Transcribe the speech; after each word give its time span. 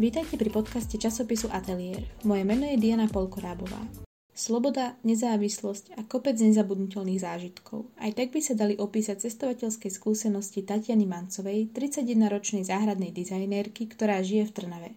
Vítajte 0.00 0.40
pri 0.40 0.48
podcaste 0.48 0.96
časopisu 0.96 1.52
Atelier. 1.52 2.00
Moje 2.24 2.40
meno 2.40 2.64
je 2.64 2.80
Diana 2.80 3.04
Polkorábová. 3.04 3.84
Sloboda, 4.32 4.96
nezávislosť 5.04 5.92
a 5.92 6.08
kopec 6.08 6.40
nezabudnutelných 6.40 7.20
zážitkov. 7.20 7.84
Aj 8.00 8.08
tak 8.16 8.32
by 8.32 8.40
sa 8.40 8.56
dali 8.56 8.80
opísať 8.80 9.28
cestovateľské 9.28 9.92
skúsenosti 9.92 10.64
Tatiany 10.64 11.04
Mancovej, 11.04 11.68
31-ročnej 11.76 12.64
záhradnej 12.64 13.12
dizajnérky, 13.12 13.92
ktorá 13.92 14.24
žije 14.24 14.48
v 14.48 14.54
Trnave. 14.56 14.90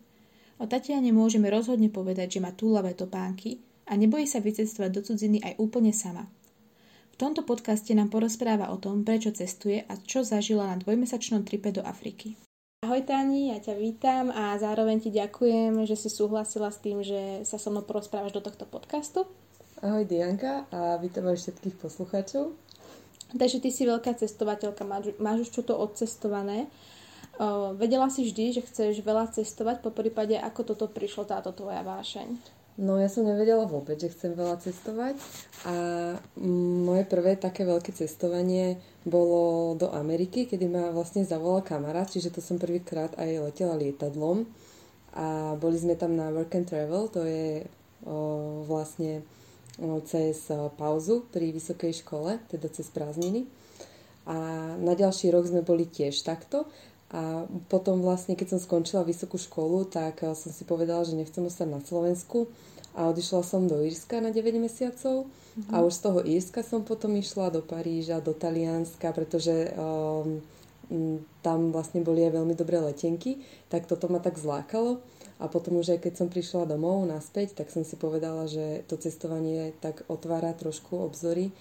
O 0.55 0.71
Tatiane 0.71 1.11
môžeme 1.11 1.51
rozhodne 1.51 1.91
povedať, 1.91 2.39
že 2.39 2.43
má 2.47 2.55
túlavé 2.55 2.95
topánky 2.95 3.59
a 3.91 3.99
nebojí 3.99 4.23
sa 4.23 4.39
vycestovať 4.39 4.87
do 4.87 5.03
cudziny 5.03 5.43
aj 5.43 5.59
úplne 5.59 5.91
sama. 5.91 6.31
V 7.11 7.15
tomto 7.19 7.43
podcaste 7.43 7.91
nám 7.91 8.07
porozpráva 8.07 8.71
o 8.71 8.79
tom, 8.79 9.03
prečo 9.03 9.35
cestuje 9.35 9.83
a 9.83 9.99
čo 9.99 10.23
zažila 10.23 10.71
na 10.71 10.79
dvojmesačnom 10.79 11.43
tripe 11.43 11.75
do 11.75 11.83
Afriky. 11.83 12.39
Ahoj 12.83 12.99
Tani, 13.07 13.55
ja 13.55 13.63
ťa 13.63 13.79
vítam 13.79 14.27
a 14.27 14.59
zároveň 14.59 14.99
ti 14.99 15.07
ďakujem, 15.07 15.87
že 15.87 15.95
si 15.95 16.11
súhlasila 16.11 16.67
s 16.67 16.83
tým, 16.83 16.99
že 16.99 17.47
sa 17.47 17.55
so 17.55 17.71
mnou 17.71 17.87
porozprávaš 17.87 18.35
do 18.35 18.43
tohto 18.43 18.67
podcastu. 18.67 19.23
Ahoj 19.79 20.03
Dianka 20.03 20.67
a 20.67 20.99
vítam 20.99 21.23
aj 21.31 21.39
všetkých 21.39 21.79
poslucháčov. 21.79 22.51
Takže 23.39 23.63
ty 23.63 23.71
si 23.71 23.87
veľká 23.87 24.19
cestovateľka, 24.19 24.83
máš 25.15 25.47
už 25.47 25.49
čo 25.55 25.61
to 25.63 25.79
odcestované. 25.79 26.67
O, 27.39 27.71
vedela 27.71 28.11
si 28.11 28.27
vždy, 28.27 28.59
že 28.59 28.67
chceš 28.67 28.99
veľa 28.99 29.31
cestovať, 29.31 29.79
po 29.79 29.95
prípade 29.95 30.35
ako 30.35 30.75
toto 30.75 30.91
prišlo 30.91 31.23
táto 31.23 31.55
tvoja 31.55 31.87
vášeň? 31.87 32.35
No 32.83 32.99
ja 32.99 33.07
som 33.07 33.23
nevedela 33.23 33.63
vôbec, 33.63 33.95
že 33.95 34.11
chcem 34.11 34.35
veľa 34.35 34.59
cestovať 34.59 35.15
a 35.63 35.75
moje 36.93 37.09
prvé 37.09 37.33
také 37.33 37.65
veľké 37.65 37.89
cestovanie 37.89 38.77
bolo 39.01 39.73
do 39.73 39.89
Ameriky, 39.89 40.45
kedy 40.45 40.69
ma 40.69 40.93
vlastne 40.93 41.25
zavolal 41.25 41.65
kamarát, 41.65 42.05
čiže 42.05 42.29
to 42.29 42.39
som 42.45 42.61
prvýkrát 42.61 43.17
aj 43.17 43.49
letela 43.49 43.73
lietadlom. 43.73 44.45
A 45.17 45.57
boli 45.57 45.81
sme 45.81 45.97
tam 45.97 46.13
na 46.13 46.29
work 46.29 46.53
and 46.53 46.69
travel, 46.69 47.09
to 47.09 47.25
je 47.25 47.65
o, 48.05 48.61
vlastne 48.69 49.25
o, 49.81 49.97
cez 50.05 50.49
o, 50.53 50.69
pauzu 50.73 51.25
pri 51.33 51.49
vysokej 51.49 52.05
škole, 52.05 52.37
teda 52.53 52.69
cez 52.69 52.89
prázdniny. 52.93 53.49
A 54.29 54.37
na 54.77 54.93
ďalší 54.93 55.33
rok 55.33 55.49
sme 55.49 55.65
boli 55.65 55.89
tiež 55.89 56.21
takto. 56.21 56.69
A 57.13 57.45
potom 57.69 58.01
vlastne, 58.01 58.33
keď 58.33 58.57
som 58.57 58.59
skončila 58.61 59.05
vysokú 59.05 59.37
školu, 59.37 59.85
tak 59.85 60.25
som 60.33 60.49
si 60.49 60.65
povedala, 60.65 61.05
že 61.05 61.13
nechcem 61.13 61.45
ostať 61.45 61.67
na 61.69 61.81
Slovensku 61.81 62.49
a 62.93 63.09
odišla 63.09 63.41
som 63.41 63.65
do 63.65 63.81
Írska 63.81 64.21
na 64.21 64.29
9 64.29 64.57
mesiacov 64.61 65.25
mm-hmm. 65.25 65.73
a 65.73 65.81
už 65.81 65.93
z 65.97 66.01
toho 66.01 66.19
Írska 66.21 66.61
som 66.61 66.85
potom 66.85 67.13
išla 67.17 67.49
do 67.49 67.65
Paríža, 67.65 68.21
do 68.21 68.37
Talianska, 68.37 69.09
pretože 69.11 69.73
um, 69.73 70.41
tam 71.41 71.73
vlastne 71.73 72.05
boli 72.05 72.21
aj 72.23 72.37
veľmi 72.37 72.53
dobré 72.53 72.77
letenky, 72.77 73.41
tak 73.67 73.89
toto 73.89 74.11
ma 74.11 74.21
tak 74.21 74.37
zlákalo. 74.37 75.01
A 75.41 75.49
potom 75.49 75.81
už 75.81 75.97
aj 75.97 76.07
keď 76.07 76.13
som 76.23 76.27
prišla 76.29 76.69
domov 76.69 77.03
naspäť, 77.03 77.57
tak 77.57 77.73
som 77.73 77.83
si 77.83 77.97
povedala, 77.99 78.47
že 78.47 78.85
to 78.87 78.95
cestovanie 78.95 79.75
tak 79.81 80.05
otvára 80.07 80.53
trošku 80.55 80.95
obzory 81.03 81.51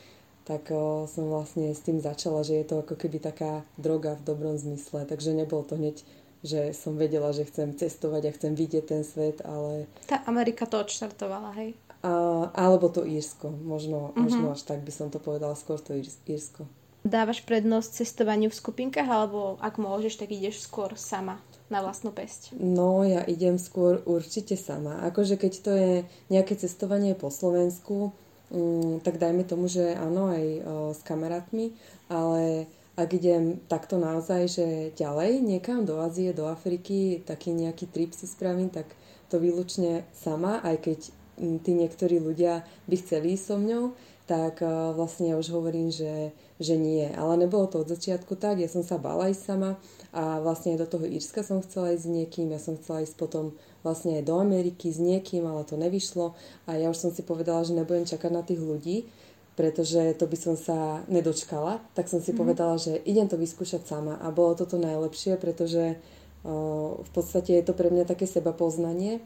tak 0.42 0.74
o, 0.74 1.06
som 1.06 1.30
vlastne 1.30 1.70
s 1.70 1.82
tým 1.86 2.02
začala, 2.02 2.42
že 2.42 2.58
je 2.62 2.66
to 2.66 2.82
ako 2.82 2.98
keby 2.98 3.22
taká 3.22 3.62
droga 3.78 4.18
v 4.18 4.26
dobrom 4.26 4.58
zmysle. 4.58 5.06
Takže 5.06 5.38
nebolo 5.38 5.62
to 5.62 5.78
hneď, 5.78 6.02
že 6.42 6.74
som 6.74 6.98
vedela, 6.98 7.30
že 7.30 7.46
chcem 7.46 7.72
cestovať 7.72 8.22
a 8.28 8.34
chcem 8.34 8.52
vidieť 8.58 8.84
ten 8.84 9.02
svet, 9.06 9.40
ale... 9.46 9.86
Tá 10.10 10.22
Amerika 10.26 10.66
to 10.66 10.82
odštartovala, 10.82 11.54
hej? 11.58 11.78
A, 12.02 12.50
alebo 12.54 12.90
to 12.90 13.06
Írsko. 13.06 13.50
Možno, 13.50 14.10
uh-huh. 14.10 14.26
možno 14.26 14.52
až 14.52 14.66
tak 14.66 14.82
by 14.82 14.90
som 14.90 15.08
to 15.08 15.22
povedala, 15.22 15.54
skôr 15.54 15.78
to 15.78 15.94
Írsko. 15.94 16.66
Dávaš 17.02 17.42
prednosť 17.42 18.02
cestovaniu 18.02 18.50
v 18.50 18.58
skupinkách, 18.58 19.06
alebo 19.06 19.58
ak 19.58 19.78
môžeš, 19.78 20.22
tak 20.22 20.30
ideš 20.30 20.66
skôr 20.66 20.94
sama 20.94 21.42
na 21.66 21.82
vlastnú 21.82 22.14
pesť? 22.14 22.54
No, 22.58 23.02
ja 23.02 23.26
idem 23.26 23.58
skôr 23.58 24.02
určite 24.06 24.54
sama. 24.54 25.02
Akože 25.10 25.34
keď 25.34 25.52
to 25.62 25.72
je 25.74 25.92
nejaké 26.30 26.54
cestovanie 26.54 27.18
po 27.18 27.30
Slovensku, 27.30 28.14
Mm, 28.52 29.00
tak 29.00 29.16
dajme 29.16 29.48
tomu, 29.48 29.64
že 29.64 29.96
áno, 29.96 30.28
aj 30.28 30.44
o, 30.44 30.60
s 30.92 31.00
kamarátmi, 31.08 31.72
ale 32.12 32.68
ak 32.92 33.08
idem 33.16 33.56
takto 33.72 33.96
naozaj, 33.96 34.42
že 34.52 34.66
ďalej 34.92 35.40
niekam 35.40 35.88
do 35.88 36.04
Ázie, 36.04 36.36
do 36.36 36.44
Afriky, 36.44 37.24
taký 37.24 37.56
nejaký 37.56 37.88
trip 37.88 38.12
si 38.12 38.28
spravím, 38.28 38.68
tak 38.68 38.84
to 39.32 39.40
výlučne 39.40 40.04
sama, 40.12 40.60
aj 40.60 40.76
keď 40.84 40.98
mm, 41.40 41.58
tí 41.64 41.72
niektorí 41.72 42.20
ľudia 42.20 42.68
by 42.84 42.96
chceli 43.00 43.40
so 43.40 43.56
mňou, 43.56 43.96
tak 44.28 44.60
o, 44.60 44.92
vlastne 44.92 45.32
ja 45.32 45.40
už 45.40 45.48
hovorím, 45.56 45.88
že, 45.88 46.36
že 46.60 46.76
nie. 46.76 47.08
Ale 47.16 47.40
nebolo 47.40 47.64
to 47.64 47.80
od 47.80 47.88
začiatku 47.88 48.36
tak, 48.36 48.60
ja 48.60 48.68
som 48.68 48.84
sa 48.84 49.00
bala 49.00 49.32
ísť 49.32 49.40
sama 49.40 49.80
a 50.12 50.44
vlastne 50.44 50.76
do 50.76 50.84
toho 50.84 51.08
Írska 51.08 51.40
som 51.40 51.64
chcela 51.64 51.96
ísť 51.96 52.04
s 52.04 52.12
niekým, 52.12 52.52
ja 52.52 52.60
som 52.60 52.76
chcela 52.76 53.08
ísť 53.08 53.16
potom 53.16 53.56
vlastne 53.80 54.20
aj 54.20 54.28
do 54.28 54.36
Ameriky 54.36 54.92
s 54.92 55.00
niekým, 55.00 55.48
ale 55.48 55.64
to 55.64 55.80
nevyšlo 55.80 56.36
a 56.68 56.76
ja 56.76 56.92
už 56.92 57.08
som 57.08 57.10
si 57.10 57.24
povedala, 57.24 57.64
že 57.64 57.72
nebudem 57.72 58.04
čakať 58.04 58.30
na 58.30 58.44
tých 58.44 58.60
ľudí, 58.60 59.08
pretože 59.52 60.16
to 60.16 60.24
by 60.24 60.36
som 60.38 60.54
sa 60.56 61.04
nedočkala, 61.12 61.84
tak 61.92 62.08
som 62.08 62.24
si 62.24 62.32
mm. 62.32 62.38
povedala, 62.40 62.80
že 62.80 62.96
idem 63.04 63.28
to 63.28 63.36
vyskúšať 63.36 63.84
sama 63.84 64.16
a 64.16 64.32
bolo 64.32 64.56
toto 64.56 64.80
najlepšie, 64.80 65.36
pretože 65.36 66.00
o, 66.44 67.00
v 67.04 67.10
podstate 67.12 67.60
je 67.60 67.64
to 67.64 67.76
pre 67.76 67.92
mňa 67.92 68.08
také 68.08 68.24
seba 68.24 68.56
poznanie 68.56 69.20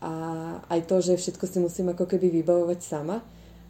a 0.00 0.12
aj 0.72 0.80
to, 0.88 1.04
že 1.04 1.20
všetko 1.20 1.44
si 1.44 1.58
musím 1.60 1.86
ako 1.92 2.08
keby 2.08 2.32
vybavovať 2.40 2.80
sama, 2.80 3.20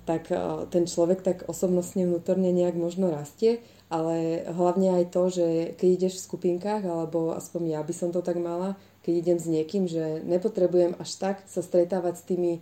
tak 0.06 0.30
o, 0.30 0.70
ten 0.70 0.86
človek 0.86 1.26
tak 1.26 1.50
osobnostne 1.50 2.06
vnútorne 2.06 2.54
nejak 2.54 2.78
možno 2.78 3.10
rastie, 3.10 3.58
ale 3.90 4.46
hlavne 4.48 5.02
aj 5.02 5.04
to, 5.10 5.22
že 5.28 5.46
keď 5.76 5.88
ideš 5.98 6.14
v 6.22 6.26
skupinkách, 6.30 6.86
alebo 6.86 7.34
aspoň 7.34 7.76
ja 7.76 7.80
by 7.82 7.92
som 7.92 8.14
to 8.14 8.22
tak 8.22 8.38
mala, 8.38 8.78
keď 9.02 9.12
idem 9.18 9.38
s 9.42 9.50
niekým, 9.50 9.90
že 9.90 10.22
nepotrebujem 10.22 10.94
až 11.02 11.10
tak 11.18 11.36
sa 11.50 11.58
stretávať 11.58 12.22
s 12.22 12.24
tými 12.24 12.52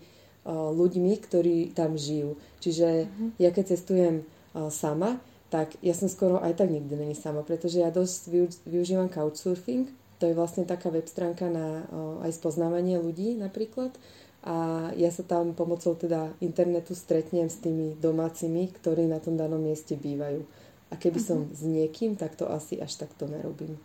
ľuďmi, 0.49 1.13
ktorí 1.21 1.77
tam 1.77 2.01
žijú. 2.01 2.41
Čiže 2.65 3.07
uh-huh. 3.07 3.31
ja 3.37 3.51
keď 3.53 3.77
cestujem 3.77 4.25
uh, 4.25 4.73
sama, 4.73 5.21
tak 5.51 5.75
ja 5.83 5.93
som 5.93 6.07
skoro 6.07 6.39
aj 6.41 6.63
tak 6.63 6.71
nikdy 6.71 6.95
není 6.95 7.17
sama, 7.19 7.43
pretože 7.43 7.83
ja 7.83 7.91
dosť 7.91 8.31
využívam 8.65 9.11
couchsurfing, 9.11 9.91
to 10.23 10.31
je 10.31 10.37
vlastne 10.37 10.69
taká 10.69 10.93
web 10.93 11.05
stránka 11.09 11.51
na 11.51 11.85
uh, 11.91 12.25
aj 12.25 12.37
spoznávanie 12.39 13.01
ľudí 13.01 13.37
napríklad 13.37 13.93
a 14.41 14.89
ja 14.97 15.13
sa 15.13 15.21
tam 15.21 15.53
pomocou 15.53 15.93
teda 15.93 16.33
internetu 16.41 16.97
stretnem 16.97 17.53
s 17.53 17.61
tými 17.61 18.01
domácimi, 18.01 18.73
ktorí 18.73 19.05
na 19.05 19.21
tom 19.21 19.37
danom 19.37 19.61
mieste 19.61 20.01
bývajú. 20.01 20.49
A 20.91 20.97
keby 20.97 21.21
uh-huh. 21.21 21.29
som 21.29 21.39
s 21.53 21.61
niekým, 21.61 22.17
tak 22.17 22.41
to 22.41 22.49
asi 22.49 22.81
až 22.81 22.97
takto 22.97 23.29
nerobím. 23.29 23.77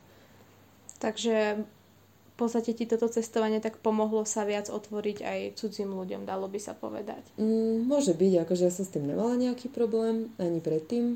Takže 1.03 1.67
podstate 2.35 2.75
ti 2.75 2.83
toto 2.83 3.07
cestovanie 3.07 3.63
tak 3.63 3.79
pomohlo 3.79 4.27
sa 4.27 4.43
viac 4.43 4.67
otvoriť 4.67 5.17
aj 5.23 5.39
cudzím 5.55 5.95
ľuďom, 5.95 6.27
dalo 6.27 6.51
by 6.51 6.59
sa 6.59 6.75
povedať. 6.75 7.23
Mm, 7.39 7.87
môže 7.87 8.11
byť, 8.11 8.33
akože 8.43 8.63
ja 8.67 8.73
som 8.75 8.83
s 8.83 8.91
tým 8.91 9.07
nemala 9.07 9.39
nejaký 9.39 9.71
problém, 9.71 10.31
ani 10.35 10.59
predtým, 10.59 11.15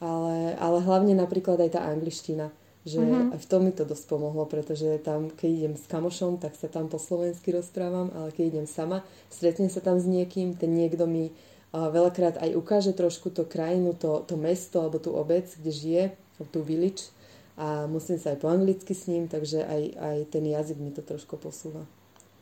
ale, 0.00 0.56
ale 0.56 0.78
hlavne 0.80 1.12
napríklad 1.12 1.60
aj 1.60 1.76
tá 1.76 1.80
angličtina, 1.84 2.48
že 2.86 3.02
mm-hmm. 3.02 3.36
v 3.36 3.46
tom 3.50 3.60
mi 3.66 3.72
to 3.74 3.82
dosť 3.82 4.04
pomohlo, 4.06 4.46
pretože 4.46 5.02
tam, 5.02 5.28
keď 5.28 5.50
idem 5.50 5.74
s 5.74 5.84
kamošom, 5.90 6.38
tak 6.38 6.54
sa 6.54 6.70
tam 6.70 6.86
po 6.86 7.02
slovensky 7.02 7.50
rozprávam, 7.50 8.14
ale 8.14 8.30
keď 8.30 8.44
idem 8.56 8.66
sama, 8.70 9.02
stretnem 9.26 9.68
sa 9.68 9.82
tam 9.82 9.98
s 9.98 10.06
niekým, 10.06 10.54
ten 10.54 10.70
niekto 10.70 11.04
mi 11.04 11.34
uh, 11.34 11.90
veľakrát 11.90 12.38
aj 12.38 12.54
ukáže 12.54 12.94
trošku 12.94 13.34
to 13.34 13.42
krajinu, 13.42 13.92
to, 13.98 14.22
to 14.24 14.38
mesto 14.38 14.78
alebo 14.78 15.02
tú 15.02 15.18
obec, 15.18 15.50
kde 15.58 15.72
žije, 15.74 16.04
tú 16.52 16.60
village, 16.60 17.10
a 17.56 17.88
musím 17.88 18.20
sa 18.20 18.36
aj 18.36 18.38
po 18.44 18.52
anglicky 18.52 18.92
s 18.92 19.08
ním, 19.08 19.26
takže 19.32 19.64
aj, 19.64 19.82
aj 19.96 20.16
ten 20.28 20.44
jazyk 20.44 20.76
mi 20.76 20.92
to 20.92 21.00
trošku 21.00 21.40
posúva. 21.40 21.88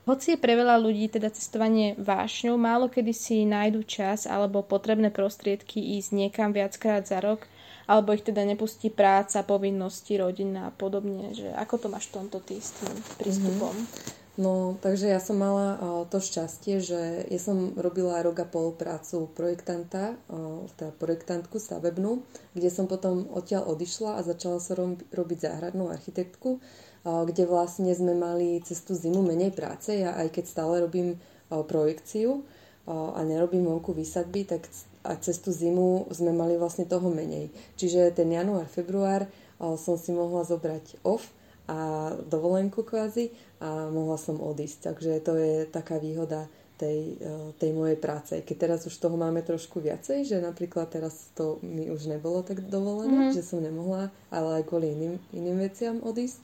Hoci 0.04 0.36
je 0.36 0.42
pre 0.42 0.52
veľa 0.52 0.76
ľudí 0.76 1.08
teda 1.08 1.32
cestovanie 1.32 1.97
vášňou, 1.97 2.60
málo 2.60 2.92
kedy 2.92 3.12
si 3.16 3.48
nájdu 3.48 3.88
čas 3.88 4.28
alebo 4.28 4.60
potrebné 4.60 5.08
prostriedky 5.08 5.80
ísť 5.97 6.12
niekam 6.12 6.52
viackrát 6.52 7.08
za 7.08 7.25
rok, 7.25 7.48
alebo 7.88 8.12
ich 8.12 8.20
teda 8.20 8.44
nepustí 8.44 8.92
práca, 8.92 9.41
povinnosti, 9.41 10.20
rodina 10.20 10.69
a 10.69 10.75
podobne. 10.76 11.32
Že 11.32 11.56
ako 11.56 11.75
to 11.81 11.87
máš 11.88 12.12
v 12.12 12.20
tomto 12.20 12.44
s 12.52 12.76
tým 12.76 12.93
prístupom? 13.16 13.72
Mm-hmm. 13.72 14.24
No, 14.34 14.75
takže 14.82 15.14
ja 15.14 15.22
som 15.22 15.38
mala 15.38 15.78
uh, 15.78 16.02
to 16.10 16.19
šťastie, 16.19 16.82
že 16.82 17.22
ja 17.31 17.38
som 17.38 17.70
robila 17.78 18.19
rok 18.19 18.42
a 18.42 18.46
pol 18.50 18.75
prácu 18.75 19.31
projektanta, 19.31 20.19
uh, 20.26 20.66
teda 20.75 20.90
projektantku 20.98 21.62
stavebnú, 21.62 22.19
kde 22.50 22.66
som 22.66 22.90
potom 22.90 23.31
odtiaľ 23.31 23.70
odišla 23.70 24.19
a 24.19 24.26
začala 24.26 24.58
som 24.58 24.75
rob- 24.75 25.06
robiť 25.14 25.46
záhradnú 25.46 25.86
architektku, 25.86 26.58
uh, 26.58 27.22
kde 27.22 27.46
vlastne 27.46 27.94
sme 27.94 28.19
mali 28.19 28.58
cez 28.66 28.82
zimu 28.82 29.22
menej 29.22 29.54
práce. 29.54 29.94
Ja 29.94 30.19
aj 30.19 30.34
keď 30.34 30.44
stále 30.50 30.75
robím 30.82 31.22
projekciu 31.52 32.42
a 32.88 33.20
nerobím 33.22 33.69
vonku 33.69 33.92
výsadby, 33.92 34.48
tak 34.48 34.66
a 35.04 35.14
cez 35.20 35.37
zimu 35.44 36.08
sme 36.08 36.32
mali 36.32 36.56
vlastne 36.56 36.88
toho 36.88 37.12
menej. 37.12 37.52
Čiže 37.76 38.16
ten 38.16 38.32
január, 38.32 38.64
február 38.66 39.28
som 39.60 40.00
si 40.00 40.10
mohla 40.10 40.42
zobrať 40.42 41.04
off, 41.04 41.28
a 41.64 42.12
dovolenku 42.28 42.84
kvázi 42.84 43.32
a 43.61 43.88
mohla 43.88 44.20
som 44.20 44.37
odísť. 44.37 44.93
Takže 44.93 45.11
to 45.25 45.32
je 45.40 45.55
taká 45.69 45.96
výhoda 45.96 46.44
tej, 46.76 47.16
e, 47.16 47.56
tej 47.56 47.70
mojej 47.72 47.96
práce. 47.96 48.37
Keď 48.44 48.56
teraz 48.58 48.81
už 48.84 48.93
toho 48.99 49.16
máme 49.16 49.40
trošku 49.40 49.81
viacej, 49.81 50.28
že 50.28 50.37
napríklad 50.44 50.93
teraz 50.93 51.32
to 51.32 51.62
mi 51.64 51.88
už 51.88 52.11
nebolo 52.11 52.44
tak 52.44 52.61
dovolené, 52.69 53.31
mm-hmm. 53.31 53.37
že 53.37 53.46
som 53.46 53.64
nemohla, 53.64 54.12
ale 54.28 54.61
aj 54.61 54.64
kvôli 54.69 54.93
iným, 54.93 55.14
iným 55.32 55.58
veciam 55.62 55.96
odísť. 56.05 56.43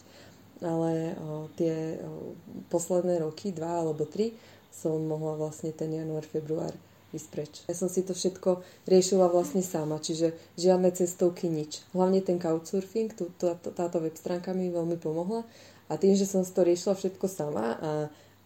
ale 0.60 1.16
o, 1.16 1.48
tie 1.56 1.96
o, 2.04 2.36
posledné 2.68 3.24
roky, 3.24 3.48
dva 3.48 3.80
alebo 3.80 4.04
tri, 4.04 4.36
som 4.68 5.00
mohla 5.00 5.36
vlastne 5.40 5.72
ten 5.72 5.88
január, 5.88 6.24
február 6.28 6.72
ísť 7.12 7.28
preč. 7.30 7.52
Ja 7.66 7.74
som 7.74 7.90
si 7.90 8.06
to 8.06 8.14
všetko 8.14 8.62
riešila 8.86 9.30
vlastne 9.30 9.60
sama, 9.60 9.98
čiže 9.98 10.34
žiadne 10.58 10.90
cestovky, 10.94 11.50
nič. 11.50 11.82
Hlavne 11.94 12.22
ten 12.22 12.38
couchsurfing, 12.38 13.12
tú, 13.14 13.30
tá, 13.38 13.58
táto 13.58 13.98
web 14.00 14.14
stránka 14.14 14.54
mi 14.54 14.70
veľmi 14.70 14.96
pomohla 14.98 15.42
a 15.90 15.92
tým, 15.98 16.14
že 16.14 16.26
som 16.26 16.46
to 16.46 16.62
riešila 16.62 16.94
všetko 16.94 17.26
sama 17.26 17.66
a 17.78 17.90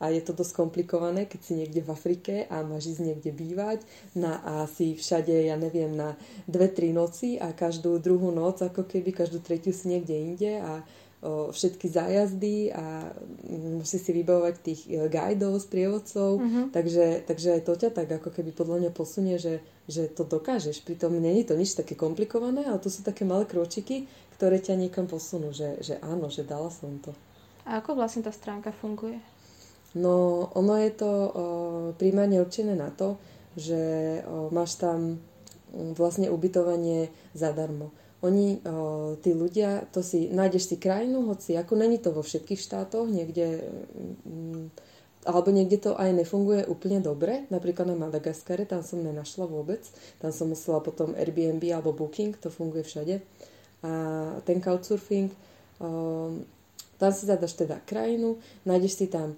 a 0.02 0.10
je 0.10 0.20
to 0.20 0.34
dosť 0.34 0.58
komplikované, 0.58 1.24
keď 1.24 1.40
si 1.40 1.52
niekde 1.54 1.80
v 1.80 1.88
Afrike 1.88 2.34
a 2.50 2.66
máš 2.66 2.92
ísť 2.92 3.02
niekde 3.08 3.30
bývať 3.30 3.86
na, 4.18 4.42
a 4.42 4.54
si 4.66 4.98
všade, 4.98 5.32
ja 5.32 5.54
neviem, 5.54 5.94
na 5.94 6.18
dve, 6.50 6.66
tri 6.68 6.90
noci 6.90 7.38
a 7.38 7.54
každú 7.54 8.02
druhú 8.02 8.34
noc, 8.34 8.60
ako 8.60 8.84
keby 8.84 9.14
každú 9.14 9.38
tretiu 9.38 9.70
si 9.70 9.88
niekde 9.88 10.12
inde 10.12 10.52
a 10.58 10.82
všetky 11.24 11.88
zájazdy 11.88 12.68
a 12.76 13.08
musí 13.80 13.96
si 13.96 14.12
vybavovať 14.12 14.54
tých 14.60 14.80
e, 14.84 15.08
guidov, 15.08 15.56
sprievodcov, 15.56 16.36
uh-huh. 16.36 16.64
takže, 16.68 17.24
takže 17.24 17.64
to 17.64 17.72
ťa 17.80 17.90
tak 17.96 18.08
ako 18.20 18.28
keby 18.28 18.52
podľa 18.52 18.76
mňa 18.84 18.90
posunie, 18.92 19.40
že, 19.40 19.64
že 19.88 20.12
to 20.12 20.28
dokážeš. 20.28 20.84
Pritom 20.84 21.16
není 21.16 21.48
to 21.48 21.56
nič 21.56 21.72
také 21.80 21.96
komplikované, 21.96 22.68
ale 22.68 22.76
to 22.76 22.92
sú 22.92 23.00
také 23.00 23.24
malé 23.24 23.48
kročiky, 23.48 24.04
ktoré 24.36 24.60
ťa 24.60 24.76
niekam 24.76 25.08
posunú, 25.08 25.56
že, 25.56 25.80
že 25.80 25.96
áno, 26.04 26.28
že 26.28 26.44
dala 26.44 26.68
som 26.68 27.00
to. 27.00 27.16
A 27.64 27.80
ako 27.80 27.96
vlastne 27.96 28.20
tá 28.20 28.28
stránka 28.28 28.76
funguje? 28.76 29.16
No, 29.96 30.46
ono 30.52 30.76
je 30.76 30.90
to 30.92 31.08
o, 31.08 31.30
primárne 31.96 32.42
určené 32.42 32.76
na 32.76 32.92
to, 32.92 33.16
že 33.56 33.78
o, 34.26 34.52
máš 34.52 34.76
tam 34.76 35.22
vlastne 35.74 36.30
ubytovanie 36.30 37.10
zadarmo. 37.34 37.90
Oni, 38.24 38.56
o, 38.64 39.20
tí 39.20 39.36
ľudia, 39.36 39.84
to 39.92 40.00
si, 40.00 40.32
nájdeš 40.32 40.72
si 40.72 40.76
krajinu, 40.80 41.28
hoci 41.28 41.60
ako 41.60 41.76
není 41.76 42.00
to 42.00 42.08
vo 42.08 42.24
všetkých 42.24 42.56
štátoch, 42.56 43.04
niekde, 43.04 43.68
m, 44.24 44.72
alebo 45.28 45.52
niekde 45.52 45.76
to 45.76 45.92
aj 45.92 46.08
nefunguje 46.24 46.64
úplne 46.64 47.04
dobre, 47.04 47.44
napríklad 47.52 47.84
na 47.84 48.00
Madagaskare, 48.00 48.64
tam 48.64 48.80
som 48.80 49.04
nenašla 49.04 49.44
vôbec, 49.44 49.84
tam 50.24 50.32
som 50.32 50.48
musela 50.48 50.80
potom 50.80 51.12
Airbnb 51.12 51.60
alebo 51.68 51.92
Booking, 51.92 52.32
to 52.40 52.48
funguje 52.48 52.88
všade. 52.88 53.20
A 53.84 53.92
ten 54.48 54.64
couchsurfing, 54.64 55.28
o, 55.84 55.88
tam 56.96 57.10
si 57.12 57.28
zadaš 57.28 57.60
teda 57.60 57.84
krajinu, 57.84 58.40
nájdeš 58.64 59.04
si 59.04 59.06
tam 59.12 59.36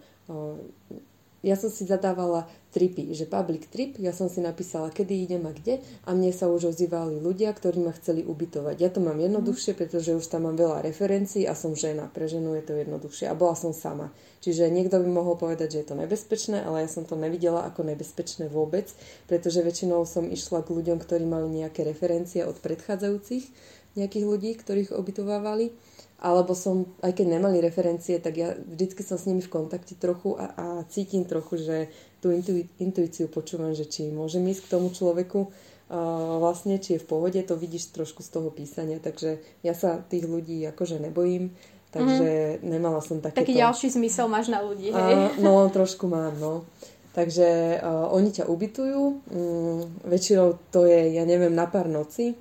ja 1.45 1.57
som 1.57 1.69
si 1.69 1.85
zadávala 1.85 2.49
tripy, 2.77 3.13
že 3.17 3.25
public 3.25 3.73
trip, 3.73 3.97
ja 3.97 4.13
som 4.13 4.29
si 4.29 4.45
napísala, 4.45 4.93
kedy 4.93 5.25
idem 5.25 5.49
a 5.49 5.53
kde 5.57 5.81
a 6.05 6.13
mne 6.13 6.29
sa 6.29 6.45
už 6.49 6.77
ozývali 6.77 7.21
ľudia, 7.25 7.53
ktorí 7.57 7.81
ma 7.81 7.97
chceli 7.97 8.21
ubytovať. 8.21 8.77
Ja 8.77 8.93
to 8.93 9.01
mám 9.01 9.17
jednoduchšie, 9.17 9.73
mhm. 9.73 9.79
pretože 9.81 10.13
už 10.13 10.27
tam 10.29 10.45
mám 10.45 10.61
veľa 10.61 10.85
referencií 10.85 11.49
a 11.49 11.57
som 11.57 11.73
žena. 11.73 12.13
Pre 12.13 12.29
ženu 12.29 12.53
je 12.61 12.65
to 12.65 12.73
jednoduchšie 12.77 13.33
a 13.33 13.39
bola 13.39 13.57
som 13.57 13.73
sama. 13.73 14.13
Čiže 14.45 14.69
niekto 14.69 15.01
by 15.01 15.09
mohol 15.09 15.41
povedať, 15.41 15.77
že 15.77 15.81
je 15.83 15.89
to 15.89 15.97
nebezpečné, 15.97 16.61
ale 16.63 16.85
ja 16.85 16.89
som 16.93 17.09
to 17.09 17.17
nevidela 17.17 17.65
ako 17.65 17.83
nebezpečné 17.89 18.53
vôbec, 18.53 18.93
pretože 19.25 19.65
väčšinou 19.65 20.05
som 20.05 20.29
išla 20.29 20.61
k 20.63 20.73
ľuďom, 20.77 21.01
ktorí 21.01 21.25
mali 21.25 21.65
nejaké 21.65 21.83
referencie 21.83 22.45
od 22.45 22.61
predchádzajúcich 22.61 23.49
nejakých 23.97 24.25
ľudí, 24.29 24.51
ktorých 24.61 24.93
ubytovávali 24.93 25.73
alebo 26.17 26.57
som, 26.57 26.89
aj 27.05 27.13
keď 27.13 27.27
nemali 27.37 27.61
referencie, 27.61 28.17
tak 28.17 28.41
ja 28.41 28.57
vždycky 28.57 29.05
som 29.05 29.21
s 29.21 29.29
nimi 29.29 29.45
v 29.45 29.53
kontakte 29.53 29.93
trochu 30.01 30.33
a, 30.41 30.49
a 30.57 30.67
cítim 30.89 31.29
trochu, 31.29 31.61
že 31.61 31.77
tú 32.25 32.33
intu, 32.33 32.65
intuíciu 32.81 33.29
počúvam, 33.29 33.77
že 33.77 33.85
či 33.85 34.09
môžem 34.09 34.49
ísť 34.49 34.65
k 34.65 34.73
tomu 34.73 34.89
človeku 34.89 35.41
uh, 35.45 36.41
vlastne, 36.41 36.81
či 36.81 36.97
je 36.97 37.03
v 37.05 37.09
pohode, 37.09 37.41
to 37.45 37.55
vidíš 37.61 37.93
trošku 37.93 38.25
z 38.25 38.33
toho 38.33 38.49
písania, 38.49 38.97
takže 38.97 39.45
ja 39.61 39.77
sa 39.77 40.01
tých 40.01 40.25
ľudí 40.25 40.65
akože 40.73 41.05
nebojím, 41.05 41.53
takže 41.93 42.59
mm. 42.59 42.65
nemala 42.65 43.05
som 43.05 43.21
takéto... 43.21 43.45
Taký 43.45 43.61
ďalší 43.61 43.87
zmysel 43.93 44.27
máš 44.33 44.49
na 44.49 44.65
ľudí, 44.65 44.97
hej? 44.97 45.15
Uh, 45.37 45.37
no, 45.45 45.69
trošku 45.69 46.09
mám, 46.09 46.33
no. 46.41 46.65
Takže 47.13 47.81
uh, 47.81 48.09
oni 48.13 48.33
ťa 48.33 48.49
ubytujú, 48.49 49.01
um, 49.05 49.81
väčšinou 50.09 50.57
to 50.73 50.89
je, 50.89 51.17
ja 51.17 51.29
neviem, 51.29 51.53
na 51.53 51.69
pár 51.69 51.93
noci, 51.93 52.37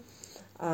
a 0.56 0.74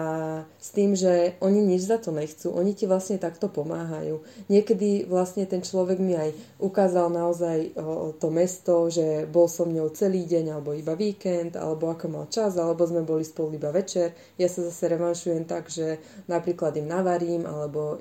s 0.61 0.77
tým, 0.77 0.93
že 0.93 1.41
oni 1.41 1.65
nič 1.65 1.89
za 1.89 1.97
to 1.97 2.13
nechcú, 2.13 2.53
oni 2.53 2.77
ti 2.77 2.85
vlastne 2.85 3.17
takto 3.17 3.49
pomáhajú. 3.49 4.21
Niekedy 4.45 5.09
vlastne 5.09 5.49
ten 5.49 5.65
človek 5.65 5.97
mi 5.97 6.13
aj 6.13 6.37
ukázal 6.61 7.09
naozaj 7.09 7.73
to 8.21 8.27
mesto, 8.29 8.93
že 8.93 9.25
bol 9.25 9.49
som 9.49 9.73
ňou 9.73 9.89
celý 9.89 10.29
deň 10.29 10.53
alebo 10.53 10.77
iba 10.77 10.93
víkend, 10.93 11.57
alebo 11.57 11.89
ako 11.89 12.05
mal 12.13 12.25
čas, 12.29 12.61
alebo 12.61 12.85
sme 12.85 13.01
boli 13.01 13.25
spolu 13.25 13.57
iba 13.57 13.73
večer. 13.73 14.13
Ja 14.37 14.45
sa 14.45 14.61
zase 14.69 14.85
revanšujem 14.85 15.49
tak, 15.49 15.73
že 15.73 15.97
napríklad 16.29 16.77
im 16.77 16.85
navarím, 16.85 17.49
alebo 17.49 17.97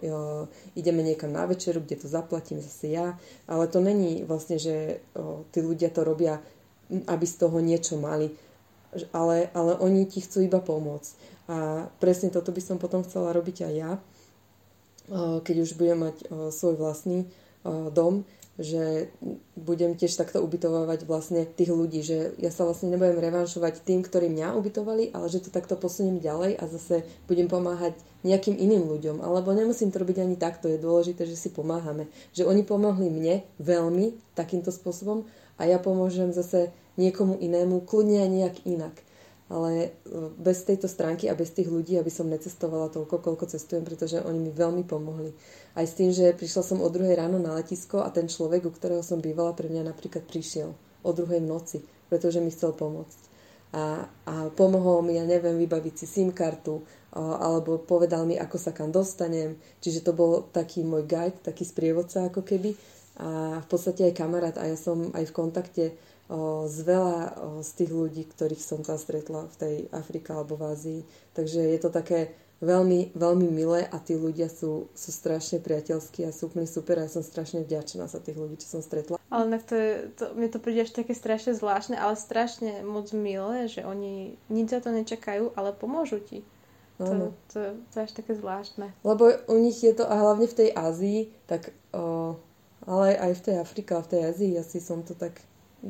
ideme 0.77 1.01
niekam 1.01 1.33
na 1.33 1.49
večeru, 1.49 1.81
kde 1.81 1.97
to 1.97 2.13
zaplatím 2.13 2.61
zase 2.61 2.93
ja. 2.93 3.17
Ale 3.49 3.73
to 3.73 3.81
není 3.81 4.21
vlastne, 4.29 4.61
že 4.61 5.01
tí 5.49 5.65
ľudia 5.65 5.89
to 5.89 6.05
robia, 6.05 6.45
aby 7.09 7.25
z 7.25 7.41
toho 7.41 7.57
niečo 7.65 7.97
mali. 7.97 8.37
Ale, 9.15 9.47
ale 9.55 9.79
oni 9.79 10.03
ti 10.11 10.19
chcú 10.19 10.43
iba 10.43 10.59
pomôcť. 10.59 11.40
A 11.51 11.91
presne 11.99 12.31
toto 12.31 12.55
by 12.55 12.63
som 12.63 12.79
potom 12.79 13.03
chcela 13.03 13.35
robiť 13.35 13.67
aj 13.67 13.75
ja, 13.75 13.93
keď 15.43 15.57
už 15.67 15.75
budem 15.75 16.07
mať 16.07 16.17
svoj 16.55 16.79
vlastný 16.79 17.27
dom, 17.67 18.23
že 18.61 19.09
budem 19.57 19.97
tiež 19.97 20.15
takto 20.21 20.45
ubytovať 20.45 21.09
vlastne 21.09 21.49
tých 21.49 21.73
ľudí, 21.73 22.05
že 22.05 22.37
ja 22.37 22.53
sa 22.53 22.69
vlastne 22.69 22.93
nebudem 22.93 23.17
revanšovať 23.17 23.83
tým, 23.83 24.05
ktorí 24.05 24.29
mňa 24.29 24.53
ubytovali, 24.53 25.11
ale 25.17 25.27
že 25.33 25.43
to 25.43 25.51
takto 25.51 25.81
posuniem 25.81 26.21
ďalej 26.21 26.61
a 26.61 26.65
zase 26.69 27.03
budem 27.25 27.49
pomáhať 27.49 27.97
nejakým 28.21 28.55
iným 28.55 28.85
ľuďom. 28.85 29.25
Alebo 29.25 29.57
nemusím 29.57 29.89
to 29.89 30.05
robiť 30.05 30.23
ani 30.23 30.37
takto, 30.37 30.69
je 30.69 30.77
dôležité, 30.77 31.25
že 31.25 31.41
si 31.41 31.49
pomáhame. 31.49 32.13
Že 32.37 32.53
oni 32.53 32.63
pomohli 32.69 33.09
mne 33.09 33.43
veľmi 33.59 34.37
takýmto 34.37 34.69
spôsobom 34.71 35.25
a 35.57 35.65
ja 35.65 35.81
pomôžem 35.81 36.31
zase 36.31 36.69
niekomu 37.01 37.41
inému, 37.41 37.89
kľudne 37.89 38.23
aj 38.23 38.31
nejak 38.31 38.57
inak 38.69 38.95
ale 39.51 39.71
e, 39.83 39.89
bez 40.39 40.63
tejto 40.63 40.87
stránky 40.87 41.27
a 41.27 41.35
bez 41.35 41.51
tých 41.51 41.67
ľudí, 41.67 41.99
aby 41.99 42.09
som 42.09 42.31
necestovala 42.31 42.87
toľko, 42.95 43.19
koľko 43.19 43.51
cestujem, 43.51 43.83
pretože 43.83 44.23
oni 44.23 44.39
mi 44.39 44.55
veľmi 44.55 44.87
pomohli. 44.87 45.35
Aj 45.75 45.83
s 45.83 45.99
tým, 45.99 46.15
že 46.15 46.31
prišla 46.39 46.63
som 46.63 46.79
o 46.79 46.89
druhej 46.89 47.19
ráno 47.19 47.43
na 47.43 47.59
letisko 47.59 48.07
a 48.07 48.15
ten 48.15 48.31
človek, 48.31 48.63
u 48.65 48.73
ktorého 48.73 49.03
som 49.03 49.19
bývala, 49.19 49.59
pre 49.59 49.67
mňa 49.67 49.91
napríklad 49.91 50.23
prišiel 50.23 50.71
o 51.03 51.11
druhej 51.11 51.43
noci, 51.43 51.83
pretože 52.07 52.39
mi 52.39 52.55
chcel 52.55 52.79
pomôcť. 52.79 53.21
A, 53.71 54.07
a 54.27 54.35
pomohol 54.55 55.03
mi, 55.07 55.19
ja 55.19 55.27
neviem, 55.27 55.55
vybaviť 55.55 55.95
si 55.95 56.07
SIM 56.07 56.35
kartu, 56.35 56.83
alebo 57.15 57.79
povedal 57.83 58.27
mi, 58.27 58.39
ako 58.39 58.57
sa 58.59 58.71
kam 58.71 58.95
dostanem. 58.95 59.59
Čiže 59.83 60.07
to 60.07 60.13
bol 60.15 60.47
taký 60.51 60.83
môj 60.83 61.07
guide, 61.07 61.39
taký 61.43 61.67
sprievodca 61.67 62.31
ako 62.31 62.43
keby. 62.43 62.75
A 63.21 63.61
v 63.63 63.67
podstate 63.69 64.07
aj 64.07 64.17
kamarát 64.17 64.57
a 64.59 64.65
ja 64.67 64.79
som 64.79 65.11
aj 65.15 65.29
v 65.29 65.37
kontakte 65.37 65.85
z 66.71 66.79
veľa 66.87 67.19
z 67.67 67.71
tých 67.75 67.91
ľudí, 67.91 68.23
ktorých 68.31 68.63
som 68.63 68.81
sa 68.87 68.95
stretla 68.95 69.51
v 69.51 69.57
tej 69.59 69.77
Afrike 69.91 70.31
alebo 70.31 70.55
v 70.55 70.67
Ázii. 70.71 71.01
Takže 71.35 71.59
je 71.59 71.79
to 71.83 71.91
také 71.91 72.31
veľmi, 72.63 73.17
veľmi 73.17 73.49
milé 73.51 73.89
a 73.89 73.97
tí 73.99 74.15
ľudia 74.15 74.47
sú, 74.47 74.93
sú 74.93 75.11
strašne 75.11 75.59
priateľskí 75.59 76.23
a 76.29 76.31
sú 76.31 76.53
úplne 76.53 76.69
super 76.69 77.01
a 77.01 77.09
ja 77.09 77.11
som 77.11 77.25
strašne 77.25 77.67
vďačná 77.67 78.07
za 78.07 78.21
tých 78.23 78.39
ľudí, 78.39 78.61
čo 78.63 78.79
som 78.79 78.83
stretla. 78.85 79.19
Ale 79.33 79.59
to 79.59 79.75
je, 79.75 79.91
to, 80.15 80.25
mne 80.37 80.49
to 80.53 80.63
príde 80.63 80.87
až 80.87 80.93
také 80.95 81.17
strašne 81.17 81.57
zvláštne, 81.57 81.97
ale 81.99 82.15
strašne 82.15 82.87
moc 82.87 83.11
milé, 83.11 83.67
že 83.67 83.83
oni 83.83 84.39
nič 84.53 84.71
za 84.71 84.85
to 84.85 84.95
nečakajú, 84.95 85.57
ale 85.59 85.75
pomôžu 85.75 86.23
ti. 86.23 86.47
To, 87.01 87.33
to, 87.49 87.81
to 87.89 87.95
je 87.97 88.05
až 88.05 88.13
také 88.13 88.37
zvláštne. 88.37 88.93
Lebo 89.09 89.33
u 89.49 89.57
nich 89.57 89.81
je 89.81 89.97
to, 89.97 90.05
a 90.05 90.21
hlavne 90.21 90.45
v 90.45 90.53
tej 90.53 90.71
Ázii, 90.77 91.21
tak, 91.49 91.73
o, 91.97 92.37
ale 92.85 93.17
aj 93.17 93.41
v 93.41 93.45
tej 93.49 93.57
Afrike 93.57 93.97
a 93.97 94.05
v 94.05 94.11
tej 94.13 94.21
Ázii, 94.29 94.61
asi 94.61 94.85
som 94.85 95.01
to 95.01 95.17
tak 95.17 95.41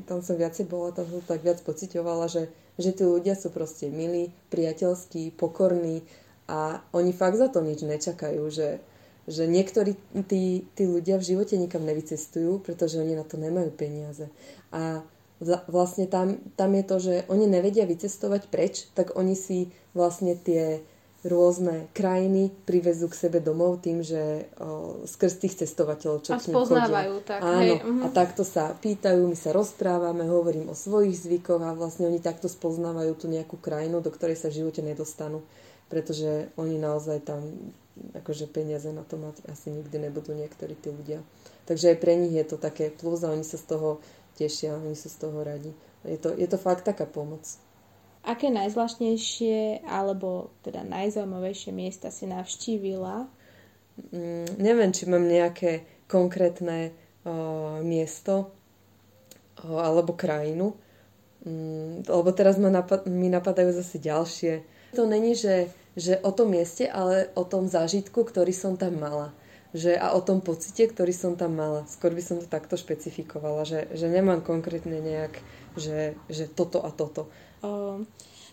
tam 0.06 0.22
som 0.22 0.38
viacej 0.38 0.70
bola, 0.70 0.94
tam 0.94 1.06
som 1.10 1.22
tak 1.26 1.42
viac 1.42 1.58
pocitovala, 1.66 2.30
že, 2.30 2.50
že 2.78 2.94
tí 2.94 3.02
ľudia 3.02 3.34
sú 3.34 3.50
proste 3.50 3.90
milí, 3.90 4.30
priateľskí, 4.54 5.34
pokorní 5.34 6.06
a 6.50 6.82
oni 6.94 7.10
fakt 7.14 7.38
za 7.38 7.50
to 7.50 7.62
nič 7.62 7.82
nečakajú, 7.82 8.42
že, 8.50 8.82
že 9.26 9.46
niektorí 9.50 9.94
tí, 10.26 10.66
tí 10.74 10.84
ľudia 10.86 11.18
v 11.18 11.26
živote 11.34 11.54
nikam 11.58 11.86
nevycestujú, 11.86 12.62
pretože 12.62 12.98
oni 12.98 13.14
na 13.18 13.26
to 13.26 13.38
nemajú 13.38 13.70
peniaze. 13.74 14.26
A 14.74 15.02
vlastne 15.70 16.06
tam, 16.06 16.38
tam 16.54 16.70
je 16.76 16.84
to, 16.84 16.96
že 17.00 17.14
oni 17.32 17.46
nevedia 17.48 17.88
vycestovať 17.88 18.42
preč, 18.52 18.86
tak 18.92 19.16
oni 19.16 19.34
si 19.34 19.72
vlastne 19.96 20.36
tie 20.36 20.84
rôzne 21.20 21.92
krajiny 21.92 22.48
privezú 22.64 23.12
k 23.12 23.28
sebe 23.28 23.44
domov 23.44 23.84
tým, 23.84 24.00
že 24.00 24.48
o, 24.56 25.04
skrz 25.04 25.36
tých 25.36 25.54
cestovateľov, 25.60 26.24
čo 26.24 26.32
a 26.32 26.40
spoznávajú 26.40 27.14
tak. 27.28 27.40
Áno, 27.44 27.60
hej, 27.60 27.76
uh-huh. 27.76 28.04
a 28.04 28.06
takto 28.08 28.40
sa 28.40 28.72
pýtajú, 28.72 29.28
my 29.28 29.36
sa 29.36 29.52
rozprávame, 29.52 30.24
hovorím 30.24 30.72
o 30.72 30.76
svojich 30.76 31.12
zvykoch 31.20 31.60
a 31.60 31.76
vlastne 31.76 32.08
oni 32.08 32.24
takto 32.24 32.48
spoznávajú 32.48 33.12
tú 33.20 33.26
nejakú 33.28 33.60
krajinu, 33.60 34.00
do 34.00 34.08
ktorej 34.08 34.40
sa 34.40 34.48
v 34.48 34.64
živote 34.64 34.80
nedostanú, 34.80 35.44
pretože 35.92 36.48
oni 36.56 36.80
naozaj 36.80 37.20
tam 37.28 37.44
akože 38.16 38.48
peniaze 38.48 38.88
na 38.88 39.04
to 39.04 39.20
mať 39.20 39.44
asi 39.52 39.68
nikdy 39.68 40.00
nebudú 40.00 40.32
niektorí 40.32 40.72
tí 40.72 40.88
ľudia. 40.88 41.20
Takže 41.68 41.92
aj 41.92 41.96
pre 42.00 42.16
nich 42.16 42.32
je 42.32 42.48
to 42.48 42.56
také 42.56 42.88
plus 42.88 43.20
a 43.28 43.32
oni 43.36 43.44
sa 43.44 43.60
z 43.60 43.76
toho 43.76 44.00
tešia, 44.40 44.72
oni 44.72 44.96
sú 44.96 45.12
z 45.12 45.20
toho 45.20 45.36
radi. 45.44 45.68
Je 46.08 46.16
to, 46.16 46.32
je 46.32 46.48
to 46.48 46.56
fakt 46.56 46.88
taká 46.88 47.04
pomoc. 47.04 47.44
Aké 48.20 48.52
najzvláštnejšie 48.52 49.88
alebo 49.88 50.52
teda 50.60 50.84
najzaujímavejšie 50.84 51.72
miesta 51.72 52.12
si 52.12 52.28
navštívila 52.28 53.40
mm, 54.08 54.60
neviem, 54.60 54.90
či 54.92 55.04
mám 55.06 55.24
nejaké 55.24 55.84
konkrétne 56.08 56.90
uh, 56.90 57.78
miesto 57.84 58.50
uh, 59.64 59.80
alebo 59.80 60.16
krajinu, 60.16 60.74
um, 61.44 62.00
lebo 62.02 62.30
teraz 62.32 62.56
ma 62.56 62.72
napad- 62.72 63.06
mi 63.06 63.28
napadajú 63.28 63.70
zase 63.76 64.00
ďalšie. 64.00 64.52
To 64.98 65.06
není, 65.06 65.38
že, 65.38 65.70
že 65.94 66.18
o 66.18 66.34
tom 66.34 66.50
mieste, 66.50 66.90
ale 66.90 67.30
o 67.38 67.46
tom 67.46 67.70
zážitku, 67.70 68.26
ktorý 68.26 68.50
som 68.50 68.74
tam 68.74 68.98
mala. 68.98 69.30
Že, 69.70 69.94
a 70.02 70.18
o 70.18 70.20
tom 70.26 70.42
pocite, 70.42 70.82
ktorý 70.82 71.14
som 71.14 71.38
tam 71.38 71.54
mala. 71.54 71.86
Skôr 71.86 72.10
by 72.10 72.18
som 72.18 72.42
to 72.42 72.50
takto 72.50 72.74
špecifikovala, 72.74 73.62
že, 73.62 73.86
že 73.94 74.10
nemám 74.10 74.42
konkrétne 74.42 74.98
nejak, 74.98 75.38
že, 75.78 76.18
že 76.26 76.50
toto 76.50 76.82
a 76.82 76.90
toto. 76.90 77.30
Uh, 77.60 78.04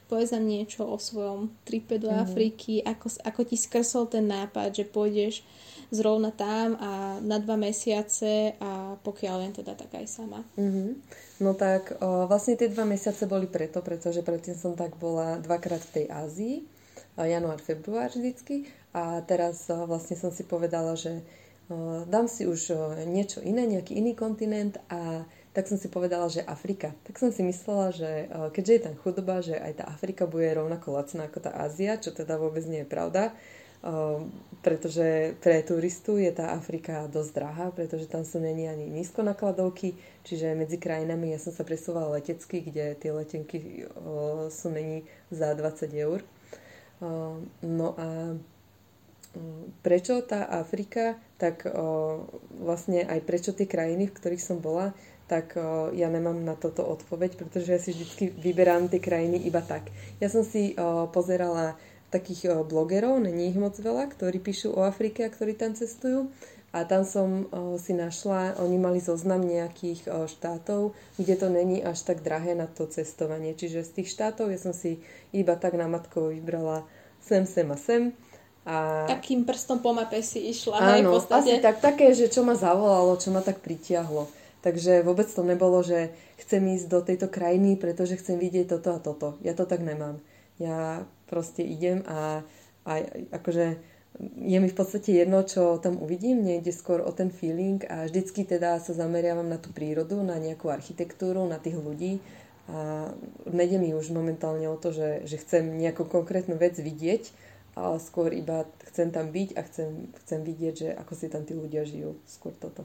povedz 0.07 0.31
nám 0.31 0.47
niečo 0.47 0.87
o 0.87 0.95
svojom 0.95 1.51
tripe 1.67 1.99
do 1.99 2.07
mm. 2.07 2.17
Afriky, 2.23 2.79
ako, 2.79 3.11
ako 3.27 3.41
ti 3.43 3.59
skrsol 3.59 4.07
ten 4.07 4.25
nápad, 4.27 4.71
že 4.71 4.87
pôjdeš 4.87 5.43
zrovna 5.91 6.35
tam 6.35 6.75
a 6.79 7.19
na 7.23 7.39
dva 7.39 7.55
mesiace 7.55 8.59
a 8.59 8.99
pokiaľ 8.99 9.35
len 9.39 9.53
teda 9.55 9.71
tak 9.75 9.95
aj 9.95 10.07
sama. 10.07 10.43
Mm-hmm. 10.59 10.89
No 11.43 11.55
tak 11.55 11.95
o, 12.03 12.27
vlastne 12.27 12.59
tie 12.59 12.67
dva 12.67 12.83
mesiace 12.83 13.23
boli 13.23 13.47
preto, 13.47 13.79
pretože 13.79 14.19
predtým 14.19 14.55
som 14.55 14.75
tak 14.75 14.99
bola 14.99 15.39
dvakrát 15.39 15.79
v 15.79 15.93
tej 16.01 16.05
Ázii, 16.11 16.55
január, 17.15 17.63
február 17.63 18.11
vždycky 18.11 18.67
a 18.91 19.23
teraz 19.23 19.71
o, 19.71 19.87
vlastne 19.87 20.19
som 20.19 20.31
si 20.31 20.43
povedala, 20.43 20.99
že 20.99 21.23
o, 21.71 22.03
dám 22.03 22.27
si 22.27 22.43
už 22.43 22.61
o, 22.75 22.79
niečo 23.07 23.39
iné, 23.39 23.63
nejaký 23.63 23.95
iný 23.95 24.11
kontinent 24.11 24.75
a 24.91 25.23
tak 25.57 25.65
som 25.65 25.81
si 25.81 25.89
povedala, 25.89 26.29
že 26.29 26.45
Afrika. 26.45 26.93
Tak 27.09 27.17
som 27.17 27.33
si 27.33 27.41
myslela, 27.41 27.89
že 27.89 28.29
keďže 28.53 28.73
je 28.77 28.81
tam 28.85 28.95
chudoba, 29.01 29.41
že 29.41 29.57
aj 29.57 29.81
tá 29.81 29.89
Afrika 29.89 30.29
bude 30.29 30.53
rovnako 30.53 30.93
lacná 30.93 31.25
ako 31.25 31.49
tá 31.49 31.57
Ázia, 31.57 31.97
čo 31.97 32.13
teda 32.13 32.37
vôbec 32.37 32.61
nie 32.69 32.85
je 32.85 32.93
pravda. 32.93 33.33
Ehm, 33.81 34.29
pretože 34.61 35.33
pre 35.41 35.65
turistu 35.65 36.21
je 36.21 36.29
tá 36.29 36.53
Afrika 36.53 37.09
dosť 37.09 37.31
drahá, 37.33 37.73
pretože 37.73 38.05
tam 38.05 38.21
sú 38.21 38.37
není 38.37 38.69
ani 38.69 38.85
nízko 38.85 39.25
nakladovky, 39.25 39.97
čiže 40.29 40.53
medzi 40.53 40.77
krajinami 40.77 41.33
ja 41.33 41.41
som 41.41 41.49
sa 41.49 41.65
presúvala 41.65 42.21
letecky, 42.21 42.61
kde 42.61 42.93
tie 42.93 43.09
letenky 43.09 43.89
sú 44.53 44.67
není 44.69 45.09
za 45.33 45.57
20 45.57 45.89
eur. 45.93 46.21
No 47.65 47.87
a 47.97 48.37
prečo 49.85 50.25
tá 50.25 50.49
Afrika, 50.49 51.15
tak 51.37 51.69
vlastne 52.57 53.05
aj 53.05 53.19
prečo 53.23 53.53
tie 53.53 53.69
krajiny, 53.69 54.09
v 54.09 54.17
ktorých 54.17 54.41
som 54.41 54.57
bola, 54.57 54.97
tak 55.27 55.59
ja 55.91 56.07
nemám 56.07 56.39
na 56.39 56.55
toto 56.55 56.87
odpoveď, 56.87 57.35
pretože 57.35 57.69
ja 57.69 57.79
si 57.83 57.91
vždy 57.91 58.39
vyberám 58.39 58.87
tie 58.87 59.03
krajiny 59.03 59.43
iba 59.43 59.59
tak. 59.59 59.91
Ja 60.23 60.31
som 60.31 60.47
si 60.47 60.71
pozerala 61.11 61.75
takých 62.07 62.63
blogerov, 62.63 63.19
není 63.19 63.51
ich 63.51 63.59
moc 63.59 63.75
veľa, 63.75 64.07
ktorí 64.07 64.39
píšu 64.39 64.71
o 64.71 64.87
Afrike 64.87 65.27
a 65.27 65.33
ktorí 65.33 65.59
tam 65.59 65.75
cestujú. 65.75 66.31
A 66.75 66.83
tam 66.83 67.07
som 67.07 67.47
o, 67.47 67.79
si 67.79 67.95
našla, 67.95 68.59
oni 68.59 68.75
mali 68.75 68.99
zoznam 68.99 69.39
nejakých 69.39 70.01
o, 70.11 70.27
štátov, 70.27 70.91
kde 71.15 71.35
to 71.39 71.47
není 71.47 71.79
až 71.79 72.03
tak 72.03 72.19
drahé 72.19 72.59
na 72.59 72.67
to 72.67 72.85
cestovanie. 72.91 73.55
Čiže 73.55 73.87
z 73.87 73.91
tých 73.97 74.11
štátov 74.11 74.51
ja 74.51 74.59
som 74.59 74.75
si 74.75 74.99
iba 75.31 75.55
tak 75.55 75.79
na 75.79 75.87
matkou 75.87 76.27
vybrala 76.27 76.83
sem, 77.23 77.47
sem 77.47 77.65
a 77.71 77.77
sem. 77.79 78.11
A... 78.67 79.07
Takým 79.07 79.47
prstom 79.47 79.79
po 79.79 79.95
mape 79.95 80.19
si 80.19 80.51
išla, 80.51 80.99
Áno, 80.99 81.15
hej, 81.15 81.23
asi 81.31 81.63
tak, 81.63 81.79
také, 81.79 82.11
že 82.11 82.27
čo 82.27 82.43
ma 82.43 82.51
zavolalo, 82.51 83.15
čo 83.15 83.31
ma 83.31 83.39
tak 83.39 83.63
pritiahlo. 83.63 84.27
Takže 84.65 85.05
vôbec 85.05 85.29
to 85.29 85.45
nebolo, 85.45 85.85
že 85.85 86.11
chcem 86.41 86.65
ísť 86.75 86.87
do 86.89 86.99
tejto 87.05 87.27
krajiny, 87.29 87.77
pretože 87.77 88.17
chcem 88.17 88.41
vidieť 88.41 88.73
toto 88.73 88.89
a 88.95 88.99
toto. 88.99 89.27
Ja 89.45 89.53
to 89.53 89.69
tak 89.69 89.85
nemám. 89.85 90.17
Ja 90.57 91.05
proste 91.29 91.61
idem 91.61 92.01
a, 92.09 92.41
a 92.83 92.91
akože 93.31 93.77
je 94.41 94.57
mi 94.57 94.65
v 94.65 94.77
podstate 94.77 95.13
jedno, 95.13 95.45
čo 95.45 95.77
tam 95.77 96.01
uvidím, 96.01 96.41
mne 96.41 96.57
ide 96.57 96.73
skôr 96.73 97.05
o 97.05 97.13
ten 97.13 97.29
feeling 97.29 97.85
a 97.85 98.09
vždycky 98.09 98.49
teda 98.49 98.81
sa 98.81 98.97
zameriavam 98.97 99.45
na 99.45 99.61
tú 99.61 99.69
prírodu, 99.69 100.17
na 100.25 100.41
nejakú 100.41 100.73
architektúru, 100.73 101.45
na 101.45 101.61
tých 101.61 101.77
ľudí 101.77 102.17
a 102.67 103.13
nejde 103.47 103.77
mi 103.79 103.93
už 103.93 104.11
momentálne 104.11 104.65
o 104.67 104.75
to, 104.75 104.91
že, 104.91 105.23
že 105.29 105.39
chcem 105.39 105.77
nejakú 105.77 106.03
konkrétnu 106.09 106.57
vec 106.57 106.75
vidieť, 106.75 107.29
ale 107.77 108.01
skôr 108.01 108.33
iba 108.33 108.65
chcem 108.89 109.13
tam 109.13 109.29
byť 109.29 109.49
a 109.53 109.61
chcem, 109.63 109.89
chcem 110.25 110.39
vidieť, 110.41 110.73
že 110.73 110.89
ako 110.97 111.13
si 111.13 111.27
tam 111.29 111.45
tí 111.45 111.53
ľudia 111.53 111.85
žijú. 111.85 112.17
Skôr 112.25 112.57
toto. 112.57 112.83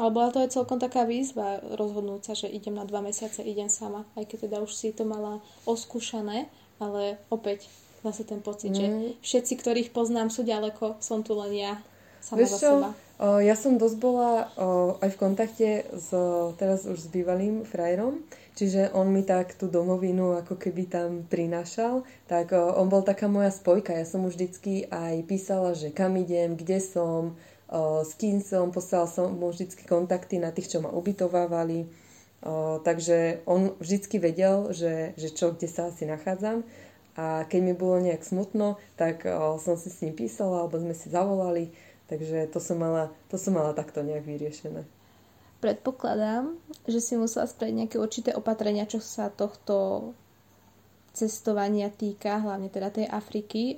Ale 0.00 0.08
bola 0.08 0.32
to 0.32 0.40
aj 0.40 0.56
celkom 0.56 0.80
taká 0.80 1.04
výzva 1.04 1.60
rozhodnúť 1.76 2.22
sa, 2.24 2.32
že 2.32 2.48
idem 2.48 2.80
na 2.80 2.88
dva 2.88 3.04
mesiace, 3.04 3.44
idem 3.44 3.68
sama, 3.68 4.08
aj 4.16 4.24
keď 4.24 4.48
teda 4.48 4.56
už 4.64 4.72
si 4.72 4.88
to 4.92 5.04
mala 5.04 5.44
oskúšané 5.68 6.48
ale 6.82 7.22
opäť 7.30 7.70
zase 8.02 8.26
ten 8.26 8.42
pocit, 8.42 8.74
mm. 8.74 8.78
že 8.78 8.86
všetci, 9.22 9.54
ktorých 9.62 9.88
poznám, 9.94 10.34
sú 10.34 10.42
ďaleko, 10.42 10.98
som 10.98 11.22
tu 11.22 11.38
len 11.38 11.54
ja 11.54 11.72
sama 12.18 12.42
Vieš 12.42 12.50
za 12.50 12.58
čo? 12.58 12.70
seba. 12.82 12.90
O, 13.22 13.38
ja 13.38 13.54
som 13.54 13.78
dosť 13.78 13.96
bola 14.02 14.50
o, 14.58 14.98
aj 14.98 15.10
v 15.14 15.20
kontakte 15.20 15.68
s, 15.94 16.10
teraz 16.58 16.82
už 16.82 16.98
s 16.98 17.06
bývalým 17.06 17.62
frajerom, 17.62 18.18
čiže 18.58 18.90
on 18.98 19.14
mi 19.14 19.22
tak 19.22 19.54
tú 19.54 19.70
domovinu 19.70 20.34
ako 20.42 20.58
keby 20.58 20.90
tam 20.90 21.22
prinášal, 21.30 22.02
tak 22.26 22.50
o, 22.50 22.74
on 22.74 22.90
bol 22.90 23.06
taká 23.06 23.30
moja 23.30 23.54
spojka. 23.54 23.94
Ja 23.94 24.02
som 24.02 24.26
už 24.26 24.34
vždycky 24.34 24.90
aj 24.90 25.22
písala, 25.30 25.78
že 25.78 25.94
kam 25.94 26.18
idem, 26.18 26.58
kde 26.58 26.82
som, 26.82 27.38
s 28.04 28.12
kým 28.20 28.44
som, 28.44 28.68
poslala 28.68 29.08
som 29.08 29.32
mu 29.32 29.48
vždycky 29.48 29.88
kontakty 29.88 30.36
na 30.36 30.52
tých, 30.52 30.76
čo 30.76 30.84
ma 30.84 30.92
ubytovávali 30.92 31.88
takže 32.82 33.46
on 33.46 33.78
vždycky 33.78 34.18
vedel, 34.18 34.74
že, 34.74 35.14
že 35.14 35.30
čo, 35.30 35.54
kde 35.54 35.68
sa 35.70 35.88
asi 35.88 36.04
nachádzam. 36.10 36.66
A 37.12 37.44
keď 37.46 37.60
mi 37.60 37.74
bolo 37.76 38.00
nejak 38.00 38.24
smutno, 38.24 38.80
tak 38.96 39.28
som 39.60 39.76
si 39.76 39.92
s 39.92 40.00
ním 40.02 40.16
písala, 40.16 40.64
alebo 40.64 40.80
sme 40.80 40.96
si 40.96 41.12
zavolali. 41.12 41.70
Takže 42.10 42.50
to 42.50 42.58
som 42.58 42.82
mala, 42.82 43.14
to 43.30 43.38
som 43.38 43.54
mala 43.54 43.76
takto 43.76 44.02
nejak 44.02 44.26
vyriešené. 44.26 44.82
Predpokladám, 45.62 46.58
že 46.90 46.98
si 46.98 47.14
musela 47.14 47.46
spraviť 47.46 47.74
nejaké 47.78 47.96
určité 48.02 48.34
opatrenia, 48.34 48.90
čo 48.90 48.98
sa 48.98 49.30
tohto 49.30 50.10
cestovania 51.12 51.92
týka, 51.92 52.40
hlavne 52.40 52.72
teda 52.72 52.88
tej 52.88 53.06
Afriky, 53.06 53.76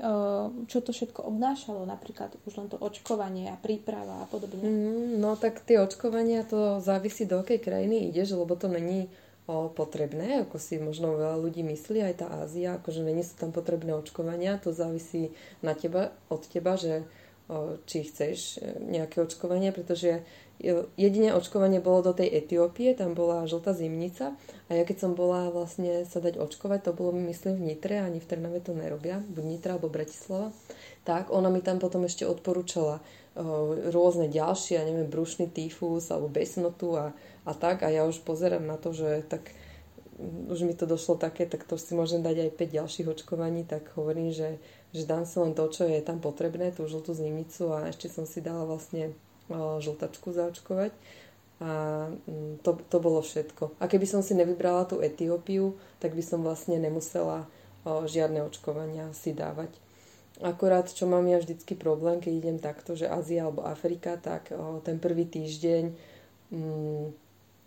čo 0.70 0.78
to 0.78 0.94
všetko 0.94 1.26
obnášalo, 1.26 1.82
napríklad 1.82 2.38
už 2.46 2.52
len 2.62 2.68
to 2.70 2.78
očkovanie 2.78 3.50
a 3.50 3.58
príprava 3.58 4.22
a 4.22 4.26
podobne? 4.30 4.62
Mm, 4.62 5.18
no 5.18 5.34
tak 5.34 5.66
tie 5.66 5.82
očkovania 5.82 6.46
to 6.46 6.78
závisí 6.78 7.26
do 7.26 7.42
akej 7.42 7.58
krajiny 7.58 8.06
ideš, 8.14 8.38
lebo 8.38 8.54
to 8.54 8.70
není 8.70 9.10
o, 9.50 9.66
potrebné, 9.66 10.46
ako 10.46 10.56
si 10.62 10.78
možno 10.78 11.18
veľa 11.18 11.36
ľudí 11.42 11.66
myslí, 11.66 12.06
aj 12.06 12.14
tá 12.22 12.26
Ázia, 12.46 12.78
akože 12.78 13.02
není 13.02 13.26
sú 13.26 13.34
tam 13.36 13.50
potrebné 13.50 13.92
očkovania, 13.98 14.62
to 14.62 14.70
závisí 14.70 15.34
na 15.60 15.74
teba, 15.74 16.14
od 16.30 16.46
teba, 16.46 16.78
že 16.78 17.02
o, 17.50 17.76
či 17.84 18.06
chceš 18.08 18.62
e, 18.62 18.78
nejaké 18.94 19.20
očkovanie, 19.20 19.74
pretože 19.74 20.22
Jediné 20.96 21.34
očkovanie 21.34 21.82
bolo 21.82 22.10
do 22.10 22.12
tej 22.16 22.30
Etiópie, 22.30 22.94
tam 22.94 23.12
bola 23.12 23.44
žltá 23.44 23.74
zimnica 23.74 24.38
a 24.68 24.70
ja 24.72 24.86
keď 24.86 24.96
som 25.02 25.12
bola 25.12 25.50
vlastne 25.50 26.06
sa 26.08 26.22
dať 26.22 26.40
očkovať, 26.40 26.88
to 26.88 26.92
bolo 26.96 27.12
myslím 27.28 27.58
v 27.58 27.74
Nitre, 27.74 28.00
ani 28.00 28.22
v 28.22 28.28
Trnave 28.30 28.62
to 28.62 28.72
nerobia, 28.72 29.20
buď 29.20 29.44
Nitra 29.44 29.76
alebo 29.76 29.92
Bratislava, 29.92 30.54
tak 31.02 31.28
ona 31.28 31.52
mi 31.52 31.60
tam 31.60 31.82
potom 31.82 32.06
ešte 32.06 32.24
odporúčala 32.24 33.02
rôzne 33.90 34.30
ďalšie, 34.30 34.78
ja 34.78 34.86
neviem, 34.86 35.10
brušný 35.10 35.50
tyfus 35.50 36.06
alebo 36.14 36.30
besnotu 36.30 36.94
a, 36.94 37.10
a 37.42 37.52
tak. 37.52 37.82
A 37.82 37.90
ja 37.90 38.06
už 38.06 38.22
pozerám 38.22 38.62
na 38.62 38.78
to, 38.78 38.94
že 38.94 39.26
tak 39.26 39.50
už 40.46 40.62
mi 40.62 40.78
to 40.78 40.86
došlo 40.86 41.18
také, 41.18 41.42
tak 41.42 41.66
to 41.66 41.74
si 41.74 41.98
môžem 41.98 42.22
dať 42.22 42.46
aj 42.46 42.50
5 42.54 42.78
ďalších 42.78 43.10
očkovaní, 43.10 43.66
tak 43.66 43.90
hovorím, 43.98 44.30
že, 44.30 44.62
že 44.94 45.02
dám 45.02 45.26
si 45.26 45.42
len 45.42 45.58
to, 45.58 45.66
čo 45.66 45.90
je 45.90 45.98
tam 46.06 46.22
potrebné, 46.22 46.70
tú 46.70 46.86
žltú 46.86 47.10
zimnicu 47.10 47.74
a 47.74 47.90
ešte 47.90 48.06
som 48.06 48.22
si 48.22 48.38
dala 48.38 48.62
vlastne 48.62 49.10
žltačku 49.52 50.32
zaočkovať. 50.32 50.92
A 51.62 51.70
mm, 52.10 52.60
to, 52.66 52.76
to 52.90 52.98
bolo 52.98 53.22
všetko. 53.22 53.78
A 53.78 53.86
keby 53.86 54.04
som 54.10 54.20
si 54.20 54.34
nevybrala 54.34 54.90
tú 54.90 54.98
Etiópiu, 54.98 55.78
tak 56.02 56.12
by 56.12 56.22
som 56.24 56.42
vlastne 56.42 56.76
nemusela 56.82 57.46
žiadne 57.84 58.40
očkovania 58.48 59.12
si 59.12 59.36
dávať. 59.36 59.70
Akorát, 60.42 60.90
čo 60.90 61.06
mám 61.06 61.30
ja 61.30 61.38
vždycky 61.38 61.78
problém, 61.78 62.18
keď 62.18 62.32
idem 62.34 62.58
takto, 62.58 62.98
že 62.98 63.06
Ázia 63.06 63.46
alebo 63.46 63.62
Afrika, 63.62 64.18
tak 64.18 64.50
o, 64.50 64.82
ten 64.82 64.98
prvý 64.98 65.30
týždeň, 65.30 65.94
mm, 66.50 67.04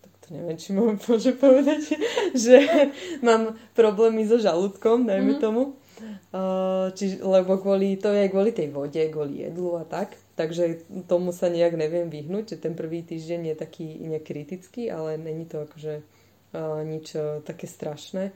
tak 0.03 0.11
to 0.19 0.27
neviem, 0.35 0.57
či 0.59 0.75
mám 0.75 0.99
môže 1.07 1.31
povedať, 1.39 1.95
že 2.35 2.59
mám 3.27 3.55
problémy 3.71 4.27
so 4.27 4.35
žalúdkom, 4.35 5.07
dajme 5.07 5.39
mm-hmm. 5.39 5.43
tomu. 5.43 5.79
O, 6.03 6.93
či, 6.93 7.17
lebo 7.17 7.57
kvôli, 7.57 7.97
to 7.97 8.13
je 8.13 8.29
kvôli 8.29 8.53
tej 8.53 8.69
vode, 8.69 9.01
kvôli 9.09 9.45
jedlu 9.45 9.77
a 9.81 9.83
tak. 9.83 10.13
Takže 10.37 10.85
tomu 11.09 11.33
sa 11.33 11.49
nejak 11.49 11.73
neviem 11.73 12.13
vyhnúť, 12.13 12.53
že 12.53 12.57
ten 12.61 12.77
prvý 12.77 13.01
týždeň 13.01 13.53
je 13.53 13.55
taký 13.57 13.85
nejak 14.05 14.25
kritický, 14.29 14.93
ale 14.93 15.17
není 15.17 15.49
to 15.49 15.65
akože 15.65 16.05
uh, 16.05 16.81
nič 16.85 17.17
uh, 17.17 17.41
také 17.41 17.65
strašné. 17.65 18.29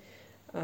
A 0.52 0.64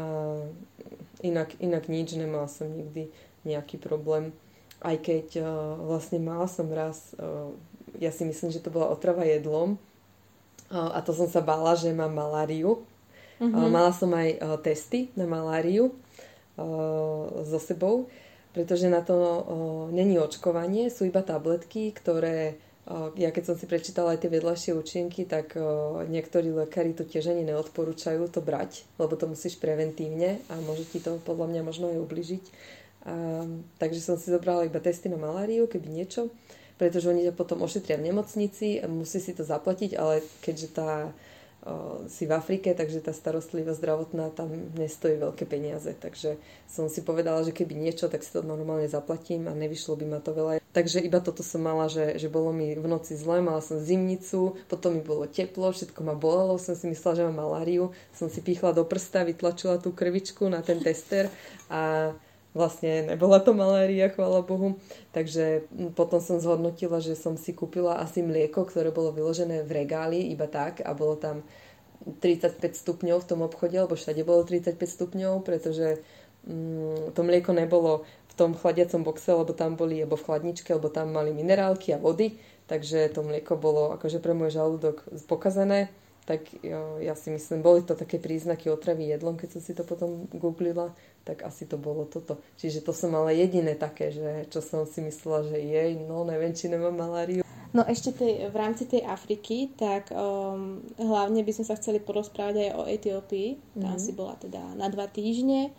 inak, 1.22 1.54
inak 1.62 1.86
nič, 1.86 2.18
nemala 2.18 2.50
som 2.50 2.66
nikdy 2.66 3.08
nejaký 3.46 3.78
problém. 3.78 4.34
Aj 4.82 4.98
keď 4.98 5.26
uh, 5.38 5.46
vlastne 5.78 6.18
mala 6.18 6.50
som 6.50 6.66
raz, 6.74 7.14
uh, 7.22 7.54
ja 8.02 8.10
si 8.10 8.26
myslím, 8.26 8.50
že 8.50 8.62
to 8.62 8.74
bola 8.74 8.90
otrava 8.90 9.22
jedlom 9.22 9.78
uh, 10.74 10.90
a 10.92 10.98
to 11.06 11.14
som 11.14 11.30
sa 11.30 11.38
bála, 11.38 11.78
že 11.78 11.94
mám 11.94 12.10
maláriu. 12.10 12.82
Mm-hmm. 13.38 13.54
Uh, 13.54 13.70
mala 13.70 13.94
som 13.94 14.10
aj 14.10 14.28
uh, 14.42 14.58
testy 14.58 15.14
na 15.14 15.30
maláriu 15.30 15.94
so 17.46 17.58
sebou 17.62 18.10
pretože 18.48 18.90
na 18.90 19.04
to 19.04 19.14
o, 19.14 19.38
není 19.94 20.18
očkovanie, 20.18 20.90
sú 20.90 21.06
iba 21.06 21.22
tabletky, 21.22 21.94
ktoré 21.94 22.58
ja 23.20 23.28
keď 23.28 23.52
som 23.52 23.56
si 23.60 23.68
prečítala 23.68 24.16
aj 24.16 24.24
tie 24.24 24.32
vedľajšie 24.32 24.72
účinky, 24.72 25.28
tak 25.28 25.52
niektorí 26.08 26.48
lekári 26.56 26.96
to 26.96 27.04
tiež 27.04 27.36
ani 27.36 27.44
neodporúčajú 27.44 28.32
to 28.32 28.40
brať, 28.40 28.88
lebo 28.96 29.12
to 29.12 29.28
musíš 29.28 29.60
preventívne 29.60 30.40
a 30.48 30.56
môže 30.64 30.88
ti 30.88 30.96
to 30.96 31.20
podľa 31.20 31.52
mňa 31.52 31.62
možno 31.68 31.92
aj 31.92 32.00
ubližiť. 32.00 32.44
Takže 33.76 34.00
som 34.00 34.16
si 34.16 34.32
zobrala 34.32 34.64
iba 34.64 34.80
testy 34.80 35.12
na 35.12 35.20
maláriu, 35.20 35.68
keby 35.68 35.84
niečo, 35.84 36.32
pretože 36.80 37.12
oni 37.12 37.28
ťa 37.28 37.36
potom 37.36 37.60
ošetria 37.60 38.00
v 38.00 38.08
nemocnici, 38.08 38.80
musí 38.88 39.20
si 39.20 39.36
to 39.36 39.44
zaplatiť, 39.44 39.92
ale 39.92 40.24
keďže 40.40 40.68
tá 40.72 41.12
si 42.08 42.24
v 42.24 42.32
Afrike, 42.32 42.72
takže 42.72 43.02
tá 43.04 43.12
starostlivosť 43.12 43.78
zdravotná 43.82 44.30
tam 44.32 44.48
nestojí 44.78 45.18
veľké 45.18 45.44
peniaze. 45.44 45.90
Takže 45.90 46.38
som 46.70 46.86
si 46.86 47.02
povedala, 47.02 47.44
že 47.44 47.52
keby 47.52 47.74
niečo, 47.74 48.08
tak 48.08 48.24
si 48.24 48.30
to 48.32 48.46
normálne 48.46 48.88
zaplatím 48.88 49.50
a 49.50 49.58
nevyšlo 49.58 49.98
by 49.98 50.06
ma 50.06 50.18
to 50.22 50.32
veľa. 50.32 50.62
Takže 50.72 51.02
iba 51.02 51.18
toto 51.18 51.42
som 51.42 51.66
mala, 51.66 51.90
že, 51.90 52.16
že 52.16 52.30
bolo 52.30 52.54
mi 52.54 52.72
v 52.78 52.86
noci 52.86 53.18
zle, 53.18 53.42
mala 53.42 53.58
som 53.58 53.82
zimnicu, 53.82 54.54
potom 54.70 54.94
mi 54.94 55.02
bolo 55.02 55.26
teplo, 55.26 55.74
všetko 55.74 56.00
ma 56.06 56.14
bolelo, 56.14 56.56
som 56.56 56.78
si 56.78 56.86
myslela, 56.86 57.16
že 57.18 57.26
mám 57.28 57.50
maláriu, 57.50 57.90
som 58.14 58.30
si 58.30 58.38
pýchla 58.38 58.72
do 58.72 58.86
prsta, 58.86 59.26
vytlačila 59.26 59.82
tú 59.82 59.90
krvičku 59.90 60.46
na 60.46 60.62
ten 60.62 60.78
tester 60.78 61.28
a 61.66 62.14
vlastne 62.56 63.12
nebola 63.12 63.40
to 63.40 63.52
malária, 63.52 64.08
chvála 64.08 64.40
Bohu. 64.42 64.80
Takže 65.12 65.68
potom 65.92 66.20
som 66.20 66.40
zhodnotila, 66.40 67.00
že 67.00 67.14
som 67.14 67.36
si 67.36 67.52
kúpila 67.52 68.00
asi 68.00 68.24
mlieko, 68.24 68.64
ktoré 68.64 68.92
bolo 68.92 69.12
vyložené 69.12 69.64
v 69.64 69.84
regáli 69.84 70.32
iba 70.32 70.48
tak 70.48 70.80
a 70.84 70.92
bolo 70.96 71.16
tam 71.16 71.44
35 72.06 72.62
stupňov 72.72 73.18
v 73.20 73.28
tom 73.28 73.40
obchode, 73.44 73.76
lebo 73.76 73.92
všade 73.92 74.22
bolo 74.24 74.46
35 74.46 74.78
stupňov, 74.80 75.44
pretože 75.44 76.00
mm, 76.46 77.12
to 77.12 77.20
mlieko 77.20 77.52
nebolo 77.52 78.08
v 78.30 78.34
tom 78.38 78.54
chladiacom 78.54 79.04
boxe, 79.04 79.34
lebo 79.34 79.52
tam 79.52 79.76
boli, 79.76 80.00
alebo 80.00 80.16
v 80.16 80.24
chladničke, 80.24 80.70
lebo 80.72 80.88
tam 80.88 81.12
mali 81.12 81.34
minerálky 81.34 81.92
a 81.92 81.98
vody, 82.00 82.38
takže 82.70 83.10
to 83.12 83.26
mlieko 83.26 83.58
bolo 83.58 83.92
akože 83.98 84.22
pre 84.22 84.32
môj 84.32 84.54
žalúdok 84.54 85.04
pokazané. 85.26 85.90
Tak 86.28 86.60
ja 87.00 87.16
si 87.16 87.32
myslím, 87.32 87.64
boli 87.64 87.80
to 87.80 87.96
také 87.96 88.20
príznaky 88.20 88.68
otravy 88.68 89.08
jedlom, 89.08 89.40
keď 89.40 89.48
som 89.56 89.62
si 89.64 89.72
to 89.72 89.80
potom 89.80 90.28
googlila, 90.28 90.92
tak 91.28 91.44
asi 91.44 91.68
to 91.68 91.76
bolo 91.76 92.08
toto. 92.08 92.40
Čiže 92.56 92.80
to 92.80 92.96
som 92.96 93.12
mala 93.12 93.36
jediné 93.36 93.76
také, 93.76 94.08
že 94.08 94.48
čo 94.48 94.64
som 94.64 94.88
si 94.88 95.04
myslela, 95.04 95.44
že 95.44 95.60
jej, 95.60 95.92
no 96.00 96.24
neviem, 96.24 96.56
či 96.56 96.72
nemám 96.72 96.96
maláriu. 96.96 97.44
No 97.76 97.84
ešte 97.84 98.16
tej, 98.16 98.48
v 98.48 98.56
rámci 98.56 98.88
tej 98.88 99.04
Afriky, 99.04 99.76
tak 99.76 100.08
um, 100.08 100.80
hlavne 100.96 101.44
by 101.44 101.52
sme 101.52 101.68
sa 101.68 101.76
chceli 101.76 102.00
porozprávať 102.00 102.64
aj 102.64 102.70
o 102.80 102.82
Etiópii. 102.88 103.76
Tam 103.76 103.92
mm-hmm. 103.92 104.00
si 104.00 104.16
bola 104.16 104.40
teda 104.40 104.72
na 104.72 104.88
dva 104.88 105.04
týždne. 105.04 105.76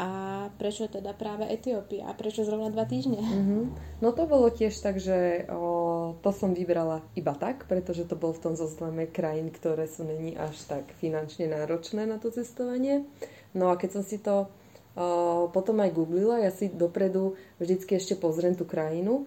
A 0.00 0.48
prečo 0.56 0.88
teda 0.88 1.12
práve 1.12 1.44
Etiópia? 1.44 2.08
A 2.08 2.16
prečo 2.16 2.40
zrovna 2.40 2.72
dva 2.72 2.88
týždne? 2.88 3.20
Mm-hmm. 3.20 3.62
No 4.00 4.16
to 4.16 4.24
bolo 4.24 4.48
tiež 4.48 4.72
tak, 4.80 4.96
že 4.96 5.44
o, 5.52 6.16
to 6.24 6.30
som 6.32 6.56
vybrala 6.56 7.04
iba 7.12 7.36
tak, 7.36 7.68
pretože 7.68 8.08
to 8.08 8.16
bol 8.16 8.32
v 8.32 8.40
tom 8.40 8.54
zozname 8.56 9.04
krajín, 9.04 9.52
ktoré 9.52 9.84
sú 9.84 10.08
není 10.08 10.40
až 10.40 10.56
tak 10.64 10.88
finančne 11.04 11.52
náročné 11.52 12.08
na 12.08 12.16
to 12.16 12.32
cestovanie. 12.32 13.04
No 13.52 13.68
a 13.68 13.76
keď 13.76 14.00
som 14.00 14.04
si 14.06 14.16
to 14.22 14.48
potom 15.54 15.80
aj 15.80 15.90
googlila, 15.96 16.44
ja 16.44 16.52
si 16.52 16.68
dopredu 16.68 17.40
vždycky 17.56 17.96
ešte 17.96 18.18
pozriem 18.20 18.52
tú 18.52 18.68
krajinu, 18.68 19.24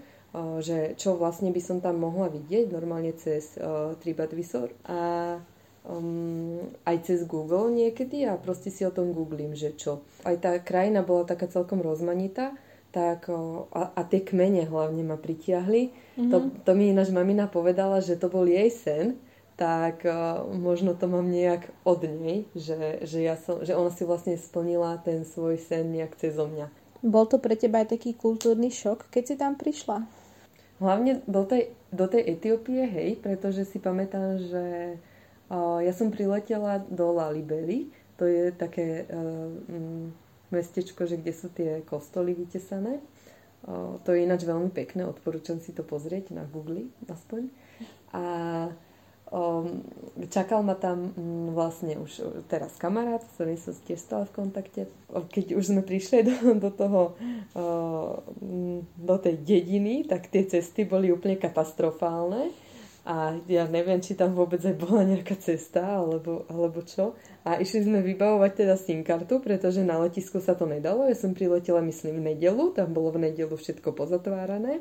že 0.62 0.98
čo 0.98 1.14
vlastne 1.14 1.54
by 1.54 1.62
som 1.62 1.78
tam 1.78 2.02
mohla 2.02 2.30
vidieť, 2.30 2.74
normálne 2.74 3.14
cez 3.14 3.54
TripAdvisor. 4.02 4.74
A 4.90 5.00
um, 5.86 6.58
aj 6.88 6.98
cez 7.06 7.20
Google 7.30 7.70
niekedy 7.70 8.26
a 8.26 8.40
proste 8.40 8.74
si 8.74 8.82
o 8.82 8.94
tom 8.94 9.14
googlím, 9.14 9.54
že 9.54 9.78
čo. 9.78 10.02
Aj 10.26 10.34
tá 10.40 10.58
krajina 10.58 11.06
bola 11.06 11.30
taká 11.30 11.46
celkom 11.46 11.86
rozmanitá, 11.86 12.58
tak 12.94 13.26
a, 13.30 13.94
a 13.94 14.02
tie 14.06 14.22
kmene 14.22 14.70
hlavne 14.70 15.02
ma 15.02 15.18
pritiahli. 15.18 15.90
Mm-hmm. 15.90 16.30
To, 16.30 16.38
to 16.62 16.72
mi 16.78 16.94
ináč 16.94 17.10
mamina 17.10 17.50
povedala, 17.50 18.02
že 18.02 18.18
to 18.22 18.30
bol 18.30 18.46
jej 18.46 18.70
sen, 18.70 19.18
tak 19.54 20.06
o, 20.06 20.50
možno 20.54 20.98
to 20.98 21.06
mám 21.06 21.30
nejak 21.30 21.70
od 21.86 22.02
nej, 22.06 22.50
že, 22.58 23.06
že, 23.06 23.20
ja 23.22 23.38
som, 23.38 23.62
že 23.62 23.78
ona 23.78 23.94
si 23.94 24.04
vlastne 24.04 24.34
splnila 24.38 24.98
ten 25.02 25.24
svoj 25.28 25.62
sen 25.62 25.94
nejak 25.94 26.18
cez 26.18 26.34
mňa. 26.34 26.68
Bol 27.04 27.28
to 27.28 27.38
pre 27.38 27.54
teba 27.60 27.84
aj 27.84 27.94
taký 28.00 28.16
kultúrny 28.16 28.72
šok, 28.72 29.12
keď 29.12 29.24
si 29.28 29.36
tam 29.36 29.60
prišla? 29.60 30.08
Hlavne 30.80 31.22
do 31.30 31.44
tej, 31.46 31.76
do 31.92 32.08
tej 32.10 32.34
Etiópie, 32.34 32.88
hej, 32.88 33.20
pretože 33.22 33.68
si 33.68 33.78
pamätám, 33.78 34.40
že 34.40 34.98
ja 35.84 35.94
som 35.94 36.10
priletela 36.10 36.82
do 36.90 37.14
Lalibely, 37.14 37.94
to 38.18 38.26
je 38.26 38.50
také 38.56 39.06
uh, 39.06 39.52
mestečko, 40.50 41.06
že 41.06 41.20
kde 41.20 41.34
sú 41.34 41.48
tie 41.54 41.82
kostoly 41.86 42.34
vytesané. 42.34 43.02
Uh, 43.64 44.00
to 44.04 44.16
je 44.16 44.26
ináč 44.26 44.48
veľmi 44.48 44.74
pekné, 44.74 45.06
odporúčam 45.06 45.62
si 45.62 45.76
to 45.76 45.86
pozrieť 45.86 46.34
na 46.34 46.48
Google 46.48 46.90
aspoň. 47.06 47.52
A 48.14 48.24
um, 48.70 48.93
čakal 50.30 50.62
ma 50.62 50.78
tam 50.78 51.10
um, 51.18 51.58
vlastne 51.58 51.98
už 51.98 52.46
teraz 52.46 52.78
kamarát, 52.78 53.26
s 53.26 53.34
ktorým 53.34 53.58
som 53.58 53.74
tiež 53.74 54.00
stala 54.00 54.30
v 54.30 54.36
kontakte. 54.46 54.82
Keď 55.10 55.58
už 55.58 55.74
sme 55.74 55.82
prišli 55.82 56.22
do, 56.22 56.36
do 56.62 56.70
toho, 56.70 57.18
uh, 57.58 58.22
do 58.94 59.16
tej 59.18 59.42
dediny, 59.42 60.06
tak 60.06 60.30
tie 60.30 60.46
cesty 60.46 60.86
boli 60.86 61.10
úplne 61.10 61.42
katastrofálne 61.42 62.54
a 63.04 63.36
ja 63.52 63.68
neviem, 63.68 64.00
či 64.00 64.16
tam 64.16 64.32
vôbec 64.32 64.64
aj 64.64 64.80
bola 64.80 65.04
nejaká 65.04 65.36
cesta 65.36 66.00
alebo, 66.00 66.48
alebo 66.48 66.80
čo. 66.88 67.20
A 67.44 67.60
išli 67.60 67.84
sme 67.84 68.00
vybavovať 68.00 68.64
teda 68.64 68.80
SIM 68.80 69.04
kartu, 69.04 69.44
pretože 69.44 69.84
na 69.84 70.00
letisku 70.00 70.40
sa 70.40 70.56
to 70.56 70.64
nedalo. 70.64 71.12
Ja 71.12 71.18
som 71.18 71.36
priletela, 71.36 71.84
myslím, 71.84 72.24
v 72.24 72.32
nedelu, 72.32 72.72
tam 72.72 72.96
bolo 72.96 73.12
v 73.12 73.28
nedelu 73.28 73.52
všetko 73.52 73.92
pozatvárané 73.92 74.80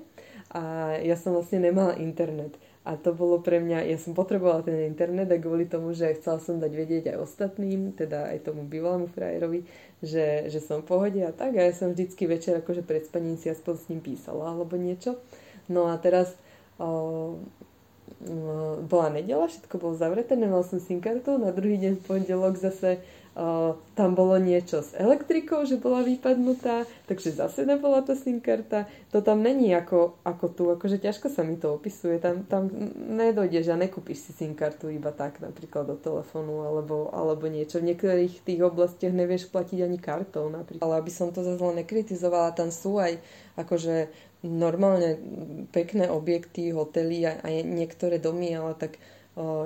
a 0.54 0.94
ja 1.02 1.18
som 1.18 1.34
vlastne 1.34 1.66
nemala 1.66 1.98
internet. 1.98 2.54
A 2.82 2.98
to 2.98 3.14
bolo 3.14 3.38
pre 3.38 3.62
mňa, 3.62 3.86
ja 3.86 3.94
som 3.94 4.10
potrebovala 4.10 4.66
ten 4.66 4.74
internet 4.90 5.30
a 5.30 5.38
kvôli 5.38 5.70
tomu, 5.70 5.94
že 5.94 6.18
chcela 6.18 6.42
som 6.42 6.58
dať 6.58 6.72
vedieť 6.74 7.04
aj 7.14 7.22
ostatným, 7.22 7.94
teda 7.94 8.34
aj 8.34 8.50
tomu 8.50 8.66
bývalému 8.66 9.06
frajerovi, 9.06 9.62
že, 10.02 10.50
že 10.50 10.58
som 10.58 10.82
v 10.82 10.90
pohode 10.90 11.20
a 11.22 11.30
tak. 11.30 11.54
A 11.54 11.70
ja 11.70 11.72
som 11.72 11.94
vždycky 11.94 12.26
večer 12.26 12.58
akože 12.58 12.82
pred 12.82 13.06
spaním 13.06 13.38
si 13.38 13.46
aspoň 13.46 13.74
s 13.78 13.86
ním 13.86 14.02
písala 14.02 14.50
alebo 14.50 14.74
niečo. 14.74 15.14
No 15.70 15.94
a 15.94 15.96
teraz 16.02 16.34
o, 16.82 17.38
No, 18.22 18.78
bola 18.86 19.10
nedela, 19.10 19.50
všetko 19.50 19.82
bolo 19.82 19.94
zavreté, 19.98 20.38
nemal 20.38 20.62
som 20.62 20.78
SIM 20.78 21.02
kartu, 21.02 21.42
na 21.42 21.50
druhý 21.50 21.74
deň 21.74 21.98
v 21.98 22.06
pondelok 22.06 22.54
zase 22.54 23.02
tam 23.96 24.12
bolo 24.12 24.36
niečo 24.36 24.84
s 24.84 24.92
elektrikou, 24.92 25.64
že 25.64 25.80
bola 25.80 26.04
vypadnutá, 26.04 26.84
takže 27.08 27.32
zase 27.32 27.64
nebola 27.64 28.04
tá 28.04 28.12
SIM 28.12 28.44
karta. 28.44 28.84
To 29.08 29.24
tam 29.24 29.40
není 29.40 29.72
ako, 29.72 30.20
ako 30.20 30.46
tu, 30.52 30.62
akože 30.68 31.00
ťažko 31.00 31.32
sa 31.32 31.40
mi 31.40 31.56
to 31.56 31.72
opisuje, 31.72 32.20
tam, 32.20 32.44
tam 32.44 32.68
nedojdeš 32.94 33.72
a 33.72 33.80
nekúpiš 33.80 34.28
si 34.28 34.32
SIM 34.36 34.52
kartu 34.52 34.92
iba 34.92 35.16
tak, 35.16 35.40
napríklad 35.40 35.88
do 35.88 35.96
telefónu 35.96 36.68
alebo, 36.68 37.08
alebo 37.08 37.48
niečo. 37.48 37.80
V 37.80 37.88
niektorých 37.88 38.44
tých 38.44 38.60
oblastiach 38.60 39.16
nevieš 39.16 39.48
platiť 39.48 39.80
ani 39.80 39.96
kartou 39.96 40.52
napríklad. 40.52 40.84
Ale 40.84 41.00
aby 41.00 41.08
som 41.08 41.32
to 41.32 41.40
zase 41.40 41.56
nekritizovala, 41.56 42.52
tam 42.52 42.68
sú 42.68 43.00
aj 43.00 43.16
akože 43.56 44.12
normálne 44.44 45.16
pekné 45.72 46.10
objekty, 46.10 46.68
hotely 46.74 47.24
a, 47.24 47.40
a 47.40 47.48
niektoré 47.64 48.20
domy, 48.20 48.52
ale 48.52 48.76
tak 48.76 49.00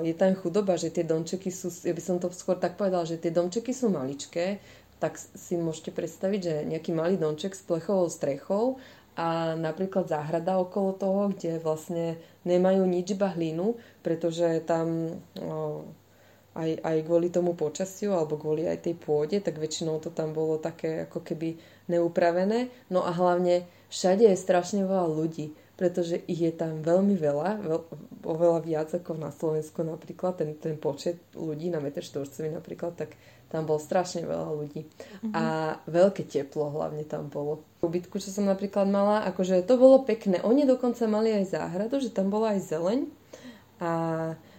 je 0.03 0.13
tam 0.15 0.31
chudoba, 0.39 0.79
že 0.79 0.93
tie 0.93 1.03
domčeky 1.03 1.51
sú, 1.51 1.67
ja 1.83 1.91
by 1.91 2.03
som 2.03 2.17
to 2.23 2.31
skôr 2.31 2.55
tak 2.55 2.79
povedala, 2.79 3.03
že 3.03 3.19
tie 3.19 3.35
domčeky 3.35 3.75
sú 3.75 3.91
maličké, 3.91 4.63
tak 4.97 5.19
si 5.19 5.59
môžete 5.59 5.91
predstaviť, 5.93 6.39
že 6.41 6.55
nejaký 6.65 6.95
malý 6.95 7.19
domček 7.19 7.53
s 7.53 7.61
plechovou 7.61 8.07
strechou 8.07 8.79
a 9.17 9.57
napríklad 9.59 10.07
záhrada 10.07 10.57
okolo 10.61 10.93
toho, 10.95 11.21
kde 11.33 11.59
vlastne 11.59 12.17
nemajú 12.47 12.85
nič 12.87 13.17
iba 13.17 13.33
hlinu, 13.33 13.75
pretože 14.01 14.63
tam 14.63 15.19
o, 15.37 15.83
aj, 16.57 16.81
aj 16.81 16.97
kvôli 17.05 17.29
tomu 17.29 17.53
počasiu 17.53 18.17
alebo 18.17 18.39
kvôli 18.39 18.65
aj 18.65 18.89
tej 18.89 18.95
pôde, 18.97 19.37
tak 19.43 19.61
väčšinou 19.61 20.01
to 20.01 20.09
tam 20.09 20.33
bolo 20.33 20.57
také 20.57 21.05
ako 21.05 21.21
keby 21.21 21.59
neupravené. 21.91 22.71
No 22.89 23.05
a 23.05 23.13
hlavne 23.13 23.67
všade 23.93 24.25
je 24.25 24.37
strašne 24.37 24.87
veľa 24.87 25.09
ľudí, 25.11 25.53
pretože 25.77 26.25
ich 26.25 26.41
je 26.41 26.49
tam 26.49 26.81
veľmi 26.81 27.13
veľa, 27.13 27.61
veľ, 27.61 27.81
oveľa 28.25 28.59
viac 28.65 28.89
ako 28.97 29.13
na 29.13 29.29
Slovensku 29.29 29.85
napríklad, 29.85 30.41
ten, 30.41 30.57
ten 30.57 30.73
počet 30.73 31.21
ľudí 31.37 31.69
na 31.69 31.77
meter 31.77 32.01
štvorcový 32.01 32.49
napríklad, 32.49 32.97
tak 32.97 33.13
tam 33.47 33.63
bolo 33.63 33.79
strašne 33.79 34.27
veľa 34.27 34.49
ľudí. 34.57 34.83
Mm-hmm. 34.83 35.33
A 35.37 35.43
veľké 35.87 36.27
teplo 36.27 36.73
hlavne 36.73 37.05
tam 37.05 37.31
bolo. 37.31 37.63
Ubytku, 37.79 38.19
čo 38.19 38.33
som 38.33 38.49
napríklad 38.49 38.89
mala, 38.89 39.23
akože 39.29 39.63
to 39.63 39.77
bolo 39.79 40.03
pekné. 40.03 40.41
Oni 40.43 40.67
dokonca 40.67 41.05
mali 41.07 41.31
aj 41.31 41.55
záhradu, 41.55 42.01
že 42.03 42.11
tam 42.11 42.27
bola 42.33 42.57
aj 42.57 42.67
zeleň. 42.67 42.99
A 43.77 43.91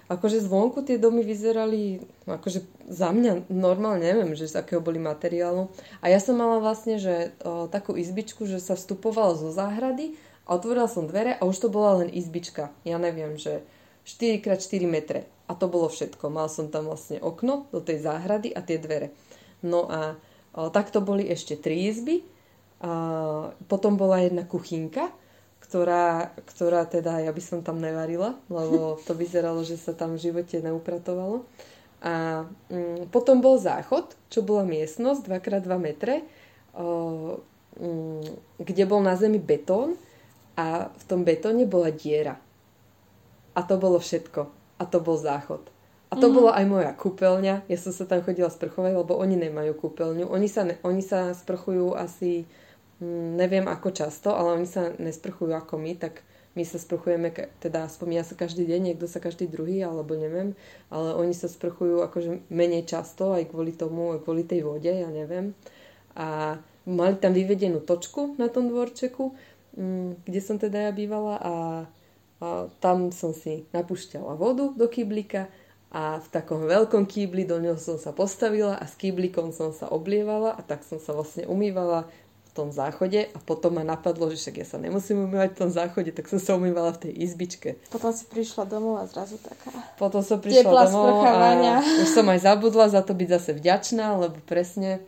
akože 0.09 0.41
zvonku 0.41 0.81
tie 0.87 0.97
domy 0.97 1.21
vyzerali, 1.21 2.01
akože 2.25 2.65
za 2.89 3.13
mňa 3.13 3.53
normálne 3.53 4.09
neviem, 4.09 4.33
že 4.33 4.49
z 4.49 4.57
akého 4.57 4.81
boli 4.81 4.97
materiálu. 4.97 5.69
A 6.01 6.09
ja 6.09 6.17
som 6.17 6.39
mala 6.41 6.63
vlastne, 6.63 6.97
že 6.97 7.37
o, 7.45 7.69
takú 7.69 7.93
izbičku, 7.93 8.49
že 8.49 8.57
sa 8.57 8.73
vstupovalo 8.73 9.37
zo 9.37 9.51
záhrady 9.53 10.17
otvorila 10.49 10.89
som 10.89 11.05
dvere 11.05 11.37
a 11.37 11.45
už 11.45 11.57
to 11.63 11.69
bola 11.69 12.03
len 12.03 12.09
izbička. 12.09 12.73
Ja 12.83 12.97
neviem, 12.97 13.37
že 13.37 13.63
4x4 14.09 14.83
metre. 14.89 15.29
A 15.49 15.57
to 15.57 15.69
bolo 15.69 15.93
všetko. 15.93 16.33
Mal 16.33 16.49
som 16.49 16.73
tam 16.73 16.89
vlastne 16.89 17.21
okno 17.21 17.69
do 17.73 17.85
tej 17.85 18.01
záhrady 18.05 18.53
a 18.53 18.65
tie 18.65 18.81
dvere. 18.81 19.13
No 19.61 19.89
a 19.89 20.17
o, 20.57 20.73
takto 20.73 21.05
boli 21.05 21.29
ešte 21.29 21.57
tri 21.61 21.89
izby 21.89 22.25
A 22.79 23.51
potom 23.67 23.99
bola 23.99 24.23
jedna 24.23 24.47
kuchynka, 24.47 25.11
ktorá, 25.59 26.31
ktorá 26.47 26.87
teda 26.87 27.27
ja 27.27 27.33
by 27.35 27.43
som 27.43 27.61
tam 27.61 27.83
nevarila, 27.83 28.39
lebo 28.49 28.97
to 29.07 29.13
vyzeralo, 29.13 29.61
že 29.65 29.77
sa 29.77 29.93
tam 29.93 30.17
v 30.17 30.31
živote 30.31 30.63
neupratovalo. 30.65 31.45
A 31.99 32.47
mm, 32.71 33.11
potom 33.11 33.43
bol 33.43 33.59
záchod, 33.59 34.15
čo 34.31 34.47
bola 34.47 34.63
miestnosť 34.63 35.27
2x2 35.27 35.71
metre, 35.83 36.23
o, 36.77 37.43
mm, 37.83 38.63
kde 38.63 38.85
bol 38.87 39.03
na 39.03 39.19
zemi 39.19 39.43
betón 39.43 39.99
a 40.59 40.91
v 40.91 41.05
tom 41.07 41.23
betóne 41.23 41.63
bola 41.71 41.95
diera. 41.95 42.35
A 43.55 43.63
to 43.63 43.79
bolo 43.79 44.03
všetko. 44.03 44.51
A 44.79 44.83
to 44.91 44.99
bol 44.99 45.15
záchod. 45.15 45.63
A 46.11 46.19
to 46.19 46.27
mm. 46.27 46.35
bola 46.35 46.51
aj 46.59 46.65
moja 46.67 46.91
kúpeľňa. 46.99 47.71
Ja 47.71 47.79
som 47.79 47.95
sa 47.95 48.11
tam 48.11 48.27
chodila 48.27 48.51
sprchovať, 48.51 48.99
lebo 48.99 49.15
oni 49.15 49.39
nemajú 49.39 49.79
kúpeľňu. 49.79 50.27
Oni 50.27 50.51
sa, 50.51 50.67
ne, 50.67 50.75
oni 50.83 51.05
sa 51.05 51.31
sprchujú 51.31 51.95
asi, 51.95 52.43
mm, 52.99 53.39
neviem 53.39 53.71
ako 53.71 53.95
často, 53.95 54.35
ale 54.35 54.59
oni 54.59 54.67
sa 54.67 54.91
nesprchujú 54.99 55.55
ako 55.55 55.79
my, 55.79 55.95
tak 55.95 56.27
my 56.59 56.67
sa 56.67 56.81
sprchujeme, 56.81 57.31
teda 57.63 57.87
ja 57.87 58.25
sa 58.27 58.35
každý 58.35 58.67
deň, 58.67 58.81
niekto 58.91 59.07
sa 59.07 59.23
každý 59.23 59.47
druhý, 59.47 59.79
alebo 59.87 60.19
neviem, 60.19 60.59
ale 60.91 61.15
oni 61.15 61.31
sa 61.31 61.47
sprchujú 61.47 62.03
akože 62.03 62.51
menej 62.51 62.83
často, 62.83 63.31
aj 63.31 63.55
kvôli 63.55 63.71
tomu, 63.71 64.19
aj 64.19 64.27
kvôli 64.27 64.43
tej 64.43 64.67
vode, 64.67 64.91
ja 64.91 65.07
neviem. 65.07 65.55
A 66.19 66.59
mali 66.83 67.15
tam 67.21 67.31
vyvedenú 67.31 67.79
točku 67.85 68.35
na 68.43 68.51
tom 68.51 68.67
dvorčeku, 68.67 69.39
kde 70.27 70.41
som 70.43 70.59
teda 70.59 70.91
ja 70.91 70.93
bývala 70.93 71.35
a, 71.39 71.55
a 72.43 72.49
tam 72.83 73.15
som 73.15 73.31
si 73.31 73.71
napúšťala 73.71 74.35
vodu 74.35 74.75
do 74.75 74.87
kyblika 74.91 75.47
a 75.89 76.21
v 76.21 76.29
takom 76.35 76.67
veľkom 76.67 77.09
kýbli 77.09 77.49
do 77.49 77.63
ňoho 77.63 77.81
som 77.81 77.97
sa 77.97 78.13
postavila 78.13 78.77
a 78.77 78.85
s 78.85 78.99
kýblikom 78.99 79.55
som 79.55 79.73
sa 79.73 79.89
oblievala 79.89 80.53
a 80.53 80.61
tak 80.61 80.85
som 80.85 81.01
sa 81.01 81.17
vlastne 81.17 81.47
umývala 81.47 82.11
tom 82.59 82.75
záchode 82.75 83.31
a 83.31 83.39
potom 83.39 83.79
ma 83.79 83.87
napadlo, 83.87 84.27
že 84.35 84.43
však 84.43 84.55
ja 84.59 84.67
sa 84.67 84.83
nemusím 84.83 85.31
umývať 85.31 85.55
v 85.55 85.59
tom 85.63 85.71
záchode, 85.71 86.11
tak 86.11 86.27
som 86.27 86.43
sa 86.43 86.59
umývala 86.59 86.91
v 86.99 87.07
tej 87.07 87.13
izbičke. 87.31 87.79
Potom 87.95 88.11
si 88.11 88.27
prišla 88.27 88.67
domov 88.67 88.99
a 88.99 89.07
zrazu 89.07 89.39
taká 89.39 89.71
Potom 89.95 90.27
som 90.27 90.43
prišla 90.43 90.91
domov 90.91 91.23
a 91.23 91.79
už 91.79 92.11
som 92.11 92.27
aj 92.27 92.43
zabudla 92.43 92.91
za 92.91 93.07
to 93.07 93.15
byť 93.15 93.29
zase 93.31 93.51
vďačná, 93.55 94.19
lebo 94.19 94.43
presne 94.43 94.99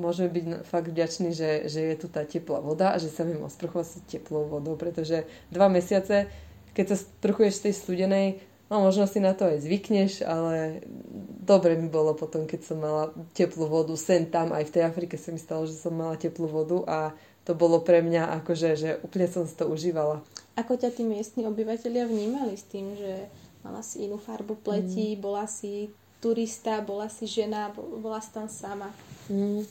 môžeme 0.00 0.32
byť 0.32 0.44
fakt 0.64 0.88
vďační, 0.88 1.36
že, 1.36 1.68
že 1.68 1.80
je 1.92 1.96
tu 2.00 2.08
tá 2.08 2.24
teplá 2.24 2.64
voda 2.64 2.96
a 2.96 3.00
že 3.00 3.12
sa 3.12 3.22
viem 3.22 3.40
osprchovať 3.44 4.08
teplou 4.08 4.48
vodou, 4.48 4.80
pretože 4.80 5.28
dva 5.52 5.68
mesiace, 5.68 6.26
keď 6.72 6.84
sa 6.92 6.96
sprchuješ 6.96 7.54
z 7.60 7.62
tej 7.68 7.74
studenej, 7.76 8.28
No 8.68 8.84
možno 8.84 9.08
si 9.08 9.16
na 9.16 9.32
to 9.32 9.48
aj 9.48 9.64
zvykneš, 9.64 10.20
ale 10.28 10.84
dobre 11.40 11.72
mi 11.80 11.88
bolo 11.88 12.12
potom, 12.12 12.44
keď 12.44 12.60
som 12.60 12.76
mala 12.76 13.16
teplú 13.32 13.64
vodu 13.64 13.96
sem 13.96 14.28
tam, 14.28 14.52
aj 14.52 14.68
v 14.68 14.74
tej 14.76 14.82
Afrike 14.84 15.16
sa 15.16 15.32
mi 15.32 15.40
stalo, 15.40 15.64
že 15.64 15.72
som 15.72 15.96
mala 15.96 16.20
teplú 16.20 16.44
vodu 16.44 16.84
a 16.84 16.98
to 17.48 17.56
bolo 17.56 17.80
pre 17.80 18.04
mňa 18.04 18.44
akože, 18.44 18.68
že 18.76 18.90
úplne 19.00 19.24
som 19.24 19.48
si 19.48 19.56
to 19.56 19.64
užívala. 19.64 20.20
Ako 20.60 20.76
ťa 20.76 20.92
tí 20.92 21.00
miestni 21.00 21.48
obyvateľia 21.48 22.04
vnímali 22.04 22.60
s 22.60 22.68
tým, 22.68 22.92
že 22.92 23.32
mala 23.64 23.80
si 23.80 24.04
inú 24.04 24.20
farbu 24.20 24.60
pleti, 24.60 25.16
mm. 25.16 25.20
bola 25.24 25.48
si 25.48 25.88
turista, 26.18 26.80
bola 26.82 27.08
si 27.08 27.26
žena, 27.26 27.70
bola 27.74 28.18
si 28.18 28.30
tam 28.34 28.50
sama? 28.50 28.90
Mm. 29.30 29.62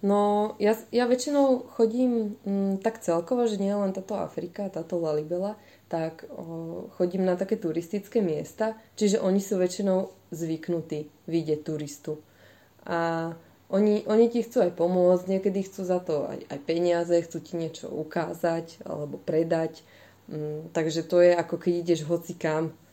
No, 0.00 0.56
ja, 0.56 0.72
ja 0.88 1.04
väčšinou 1.04 1.68
chodím 1.76 2.40
mm, 2.40 2.80
tak 2.80 3.04
celkovo, 3.04 3.44
že 3.44 3.60
nie 3.60 3.68
len 3.68 3.92
táto 3.92 4.16
Afrika, 4.16 4.72
táto 4.72 4.96
Lalibela, 4.96 5.60
tak 5.92 6.24
o, 6.32 6.88
chodím 6.96 7.28
na 7.28 7.36
také 7.36 7.60
turistické 7.60 8.24
miesta, 8.24 8.80
čiže 8.96 9.20
oni 9.20 9.44
sú 9.44 9.60
väčšinou 9.60 10.08
zvyknutí 10.32 11.12
vidieť 11.28 11.60
turistu. 11.60 12.16
A 12.88 13.28
oni, 13.68 14.08
oni 14.08 14.32
ti 14.32 14.40
chcú 14.40 14.64
aj 14.64 14.72
pomôcť, 14.72 15.28
niekedy 15.28 15.68
chcú 15.68 15.84
za 15.84 16.00
to 16.00 16.32
aj, 16.32 16.48
aj 16.48 16.58
peniaze, 16.64 17.12
chcú 17.12 17.38
ti 17.44 17.60
niečo 17.60 17.92
ukázať 17.92 18.80
alebo 18.88 19.20
predať. 19.20 19.84
Mm, 20.32 20.72
takže 20.72 21.04
to 21.04 21.20
je 21.20 21.36
ako 21.36 21.60
keď 21.60 21.72
ideš 21.84 22.08
hoci 22.08 22.40
kam 22.40 22.72
mm, 22.72 22.89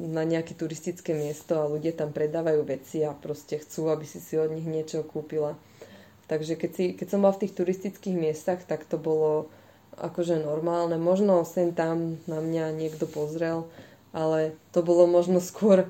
na 0.00 0.24
nejaké 0.24 0.56
turistické 0.56 1.12
miesto 1.12 1.60
a 1.60 1.68
ľudia 1.68 1.92
tam 1.92 2.08
predávajú 2.08 2.64
veci 2.64 3.04
a 3.04 3.12
proste 3.12 3.60
chcú, 3.60 3.92
aby 3.92 4.08
si 4.08 4.16
si 4.16 4.40
od 4.40 4.48
nich 4.48 4.64
niečo 4.64 5.04
kúpila. 5.04 5.60
Takže 6.24 6.56
keď, 6.56 6.70
si, 6.72 6.84
keď 6.96 7.06
som 7.12 7.20
bola 7.20 7.36
v 7.36 7.44
tých 7.44 7.56
turistických 7.60 8.16
miestach, 8.16 8.64
tak 8.64 8.88
to 8.88 8.96
bolo 8.96 9.52
akože 10.00 10.40
normálne. 10.40 10.96
Možno 10.96 11.44
sem 11.44 11.76
tam 11.76 12.16
na 12.24 12.40
mňa 12.40 12.72
niekto 12.72 13.04
pozrel, 13.04 13.68
ale 14.16 14.56
to 14.72 14.80
bolo 14.80 15.04
možno 15.04 15.36
skôr 15.44 15.84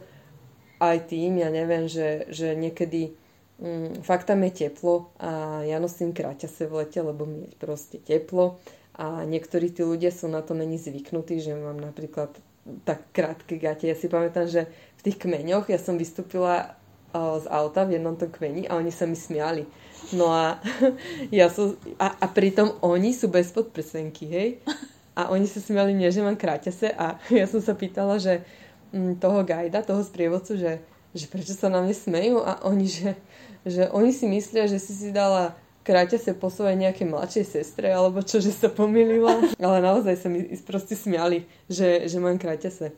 aj 0.82 1.14
tým, 1.14 1.38
ja 1.38 1.46
neviem, 1.46 1.86
že, 1.86 2.26
že 2.34 2.58
niekedy 2.58 3.14
mm, 3.62 4.02
fakt 4.02 4.26
tam 4.26 4.42
je 4.42 4.66
teplo 4.66 5.14
a 5.22 5.62
ja 5.62 5.78
nosím 5.78 6.10
kráťase 6.10 6.66
v 6.66 6.82
lete, 6.82 6.98
lebo 6.98 7.22
mi 7.22 7.46
je 7.46 7.54
proste 7.62 8.02
teplo 8.02 8.58
a 8.98 9.22
niektorí 9.22 9.70
tí 9.70 9.86
ľudia 9.86 10.10
sú 10.10 10.26
na 10.26 10.42
to 10.42 10.58
není 10.58 10.82
zvyknutí, 10.82 11.38
že 11.38 11.54
mám 11.54 11.78
napríklad 11.78 12.34
tak 12.86 13.10
krátke 13.10 13.58
gate. 13.58 13.90
Ja 13.90 13.96
si 13.98 14.06
pamätám, 14.06 14.46
že 14.46 14.70
v 14.98 15.10
tých 15.10 15.18
kmeňoch 15.18 15.70
ja 15.70 15.78
som 15.78 15.98
vystúpila 15.98 16.78
z 17.12 17.46
auta 17.52 17.84
v 17.84 18.00
jednom 18.00 18.16
tom 18.16 18.32
kmeni 18.32 18.64
a 18.70 18.80
oni 18.80 18.88
sa 18.88 19.04
mi 19.04 19.18
smiali 19.18 19.68
No 20.10 20.34
a 20.34 20.58
ja 21.30 21.46
som, 21.46 21.78
a, 22.02 22.18
a 22.18 22.26
pritom 22.26 22.74
oni 22.82 23.14
sú 23.14 23.30
bez 23.30 23.54
podprsenky, 23.54 24.26
hej? 24.26 24.48
A 25.14 25.30
oni 25.30 25.46
sa 25.46 25.62
smiali 25.62 25.94
mne, 25.94 26.10
že 26.10 26.24
mám 26.24 26.34
kráťase 26.34 26.90
a 26.90 27.22
ja 27.30 27.46
som 27.46 27.62
sa 27.62 27.78
pýtala, 27.78 28.18
že 28.18 28.42
mm, 28.90 29.22
toho 29.22 29.46
gajda, 29.46 29.86
toho 29.86 30.02
sprievodcu, 30.02 30.58
že, 30.58 30.72
že 31.14 31.26
prečo 31.30 31.54
sa 31.54 31.70
na 31.70 31.78
mne 31.78 31.94
smejú 31.94 32.42
a 32.42 32.58
oni, 32.66 32.90
že, 32.90 33.14
že 33.62 33.86
oni 33.94 34.10
si 34.10 34.26
myslia, 34.26 34.66
že 34.66 34.82
si 34.82 34.90
si 34.90 35.14
dala 35.14 35.54
kráťase 35.82 36.38
po 36.38 36.48
svojej 36.48 36.78
nejakej 36.78 37.06
mladšej 37.10 37.46
sestre, 37.58 37.90
alebo 37.90 38.22
čo, 38.22 38.38
že 38.38 38.54
sa 38.54 38.70
pomýlila. 38.70 39.38
Ale 39.62 39.78
naozaj 39.82 40.14
sa 40.18 40.28
mi 40.30 40.46
proste 40.62 40.94
smiali, 40.94 41.44
že, 41.66 42.06
že 42.06 42.16
mám 42.22 42.38
kráťase. 42.38 42.94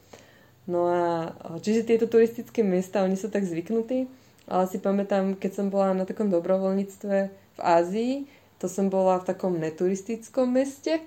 No 0.65 0.89
a 0.89 1.33
čiže 1.61 1.85
tieto 1.85 2.09
turistické 2.09 2.65
miesta, 2.65 3.05
oni 3.05 3.21
sú 3.21 3.29
tak 3.29 3.45
zvyknutí, 3.45 4.09
ale 4.49 4.65
si 4.65 4.81
pamätám, 4.81 5.37
keď 5.37 5.61
som 5.61 5.67
bola 5.69 5.93
na 5.93 6.09
takom 6.09 6.33
dobrovoľníctve 6.33 7.17
v 7.29 7.61
Ázii, 7.61 8.25
to 8.57 8.67
som 8.69 8.89
bola 8.89 9.21
v 9.21 9.29
takom 9.29 9.61
neturistickom 9.61 10.49
meste 10.49 11.05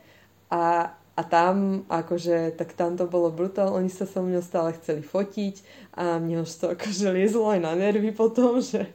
a, 0.54 0.94
a 0.94 1.22
tam 1.26 1.86
akože, 1.90 2.54
tak 2.54 2.78
tam 2.78 3.02
to 3.02 3.10
bolo 3.10 3.34
brutál, 3.34 3.74
oni 3.74 3.90
sa 3.90 4.06
so 4.06 4.22
mnou 4.22 4.46
stále 4.46 4.78
chceli 4.78 5.02
fotiť 5.02 5.56
a 5.98 6.22
mne 6.22 6.46
už 6.46 6.52
to 6.54 6.66
akože 6.78 7.10
liezlo 7.18 7.50
aj 7.50 7.58
na 7.58 7.74
nervy 7.74 8.14
potom, 8.14 8.62
že 8.62 8.86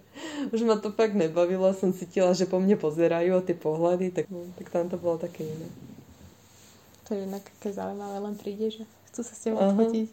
už 0.54 0.60
ma 0.64 0.76
to 0.78 0.92
fakt 0.92 1.16
nebavilo, 1.16 1.70
som 1.76 1.92
cítila, 1.92 2.36
že 2.36 2.48
po 2.48 2.60
mne 2.60 2.76
pozerajú 2.76 3.42
tie 3.44 3.56
pohľady, 3.56 4.12
tak, 4.12 4.26
no, 4.28 4.46
tak 4.58 4.68
tam 4.68 4.88
to 4.88 4.96
bolo 5.00 5.18
také 5.18 5.46
iné. 5.46 5.68
To 7.08 7.18
je 7.18 7.26
inak 7.26 7.44
také 7.58 7.74
zaujímavé, 7.74 8.16
len 8.22 8.34
príde, 8.38 8.70
že 8.70 8.82
chcú 9.12 9.20
sa 9.24 9.34
s 9.34 9.40
tebou 9.44 9.60
fotiť. 9.60 10.06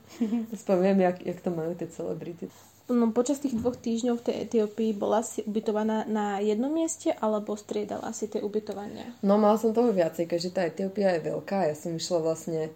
Spomiem, 0.64 0.98
jak, 1.06 1.18
jak 1.24 1.40
to 1.40 1.50
majú 1.54 1.72
tie 1.78 1.88
celebrity 1.88 2.52
no, 2.90 3.14
počas 3.14 3.38
tých 3.38 3.54
dvoch 3.54 3.78
týždňov 3.78 4.20
v 4.20 4.26
tej 4.26 4.36
Etiópii 4.50 4.92
bola 4.98 5.22
si 5.22 5.46
ubytovaná 5.46 6.10
na 6.10 6.42
jednom 6.42 6.74
mieste 6.74 7.14
alebo 7.22 7.54
striedala 7.54 8.10
si 8.12 8.26
tie 8.26 8.42
ubytovania? 8.42 9.14
No 9.22 9.38
mala 9.38 9.62
som 9.62 9.72
toho 9.72 9.94
viacej, 9.94 10.26
keďže 10.26 10.50
tá 10.52 10.62
Etiópia 10.66 11.14
je 11.18 11.30
veľká. 11.30 11.70
Ja 11.70 11.76
som 11.78 11.94
išla 11.94 12.20
vlastne, 12.20 12.74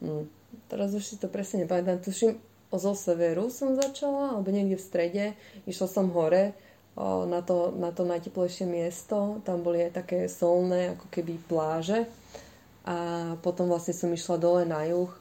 hm, 0.00 0.26
teraz 0.72 0.96
už 0.96 1.04
si 1.04 1.16
to 1.20 1.28
presne 1.28 1.68
nepamätám, 1.68 2.00
tuším 2.00 2.40
zo 2.78 2.94
severu 2.94 3.50
som 3.50 3.74
začala, 3.74 4.38
alebo 4.38 4.54
niekde 4.54 4.78
v 4.78 4.86
strede. 4.86 5.24
Išla 5.66 5.88
som 5.90 6.06
hore 6.14 6.54
o, 6.94 7.26
na, 7.26 7.42
to, 7.42 7.74
na 7.74 7.90
to 7.90 8.06
najteplejšie 8.06 8.66
miesto. 8.66 9.42
Tam 9.42 9.66
boli 9.66 9.82
aj 9.82 9.98
také 10.06 10.18
solné, 10.30 10.94
ako 10.94 11.06
keby 11.10 11.34
pláže. 11.50 12.06
A 12.86 13.34
potom 13.42 13.66
vlastne 13.66 13.92
som 13.92 14.10
išla 14.10 14.36
dole 14.38 14.62
na 14.64 14.86
juh 14.86 15.10
o, 15.10 15.16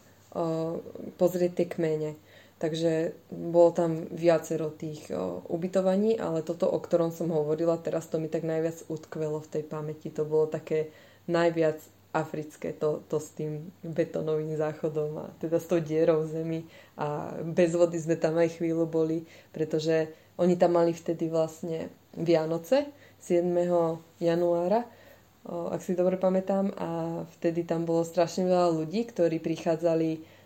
pozrieť 1.18 1.52
tie 1.58 1.68
kmene. 1.68 2.12
Takže 2.60 3.16
bolo 3.32 3.72
tam 3.72 4.06
viacero 4.12 4.70
tých 4.70 5.10
o, 5.10 5.42
ubytovaní, 5.50 6.20
ale 6.22 6.46
toto, 6.46 6.70
o 6.70 6.78
ktorom 6.78 7.10
som 7.10 7.34
hovorila, 7.34 7.82
teraz 7.82 8.06
to 8.12 8.22
mi 8.22 8.30
tak 8.30 8.46
najviac 8.46 8.86
utkvelo 8.92 9.42
v 9.42 9.52
tej 9.58 9.64
pamäti. 9.66 10.14
To 10.14 10.22
bolo 10.22 10.46
také 10.46 10.94
najviac 11.26 11.82
africké, 12.10 12.74
to, 12.74 13.06
to 13.06 13.22
s 13.22 13.38
tým 13.38 13.70
betonovým 13.86 14.58
záchodom 14.58 15.12
a 15.22 15.26
teda 15.38 15.62
s 15.62 15.70
tou 15.70 15.78
dierou 15.78 16.26
v 16.26 16.32
zemi 16.34 16.60
a 16.98 17.38
bez 17.46 17.78
vody 17.78 18.02
sme 18.02 18.18
tam 18.18 18.42
aj 18.42 18.58
chvíľu 18.58 18.90
boli, 18.90 19.30
pretože 19.54 20.10
oni 20.42 20.58
tam 20.58 20.80
mali 20.80 20.90
vtedy 20.90 21.30
vlastne 21.30 21.94
Vianoce 22.18 22.90
7. 23.22 23.46
januára, 24.18 24.90
o, 25.46 25.70
ak 25.70 25.86
si 25.86 25.94
dobre 25.94 26.18
pamätám, 26.18 26.74
a 26.74 27.22
vtedy 27.38 27.62
tam 27.62 27.86
bolo 27.86 28.02
strašne 28.02 28.50
veľa 28.50 28.74
ľudí, 28.74 29.06
ktorí 29.06 29.38
prichádzali 29.38 30.40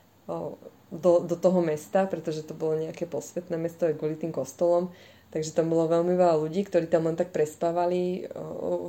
do, 0.93 1.13
do 1.25 1.35
toho 1.35 1.59
mesta, 1.65 2.05
pretože 2.05 2.45
to 2.45 2.53
bolo 2.53 2.77
nejaké 2.77 3.09
posvetné 3.09 3.57
mesto 3.57 3.89
aj 3.89 3.97
kvôli 3.97 4.15
tým 4.15 4.29
kostolom. 4.29 4.93
Takže 5.33 5.57
tam 5.57 5.73
bolo 5.73 5.89
veľmi 5.89 6.13
veľa 6.13 6.37
ľudí, 6.45 6.61
ktorí 6.61 6.85
tam 6.85 7.09
len 7.09 7.17
tak 7.17 7.33
prespávali 7.33 8.29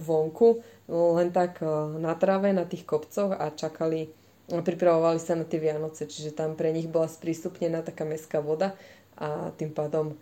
vonku, 0.05 0.61
len 0.93 1.33
tak 1.33 1.65
na 1.97 2.13
trave, 2.21 2.53
na 2.53 2.69
tých 2.69 2.85
kopcoch 2.85 3.33
a 3.33 3.49
čakali, 3.49 4.13
pripravovali 4.53 5.17
sa 5.17 5.41
na 5.41 5.49
tie 5.49 5.57
Vianoce, 5.57 6.05
čiže 6.05 6.37
tam 6.37 6.53
pre 6.53 6.69
nich 6.69 6.85
bola 6.85 7.09
sprístupnená 7.09 7.81
taká 7.81 8.05
mestská 8.05 8.45
voda 8.45 8.77
a 9.17 9.57
tým 9.57 9.73
pádom 9.73 10.13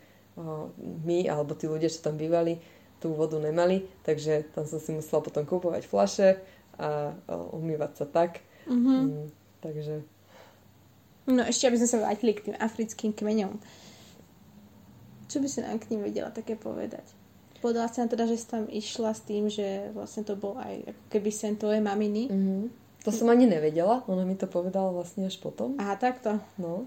my, 1.03 1.27
alebo 1.27 1.59
tí 1.59 1.67
ľudia, 1.67 1.91
čo 1.91 2.07
tam 2.07 2.15
bývali, 2.15 2.63
tú 3.03 3.19
vodu 3.19 3.43
nemali, 3.43 3.83
takže 4.07 4.47
tam 4.55 4.63
som 4.63 4.79
si 4.79 4.95
musela 4.95 5.27
potom 5.27 5.43
kúpovať 5.43 5.91
flaše 5.91 6.39
a 6.79 7.19
umývať 7.51 7.99
sa 7.99 8.07
tak. 8.07 8.39
Mm-hmm. 8.71 9.01
Mm, 9.11 9.27
takže... 9.59 9.95
No 11.27 11.43
ešte, 11.43 11.67
aby 11.67 11.83
sme 11.83 11.91
sa 11.91 11.99
vrátili 11.99 12.33
k 12.39 12.47
tým 12.47 12.57
africkým 12.63 13.11
kmeňom. 13.11 13.59
Čo 15.33 15.41
by 15.41 15.49
si 15.49 15.65
nám 15.65 15.81
k 15.81 15.89
ním 15.97 16.05
vedela 16.05 16.29
také 16.29 16.61
povedať? 16.61 17.09
Povedala 17.65 17.89
si 17.89 18.05
nám 18.05 18.13
teda, 18.13 18.29
že 18.29 18.37
si 18.37 18.45
tam 18.45 18.69
išla 18.69 19.17
s 19.17 19.25
tým, 19.25 19.49
že 19.49 19.89
vlastne 19.97 20.29
to 20.29 20.37
bol 20.37 20.61
aj 20.61 20.93
ako 20.93 21.03
keby 21.09 21.31
sen 21.33 21.57
tvoje 21.57 21.81
maminy. 21.81 22.29
Mm-hmm. 22.29 22.63
To 23.09 23.11
som 23.11 23.33
ani 23.33 23.49
nevedela, 23.49 24.05
ona 24.13 24.29
mi 24.29 24.37
to 24.37 24.45
povedala 24.45 24.93
vlastne 24.93 25.25
až 25.25 25.41
potom. 25.41 25.81
Aha, 25.81 25.97
takto. 25.97 26.37
No. 26.61 26.85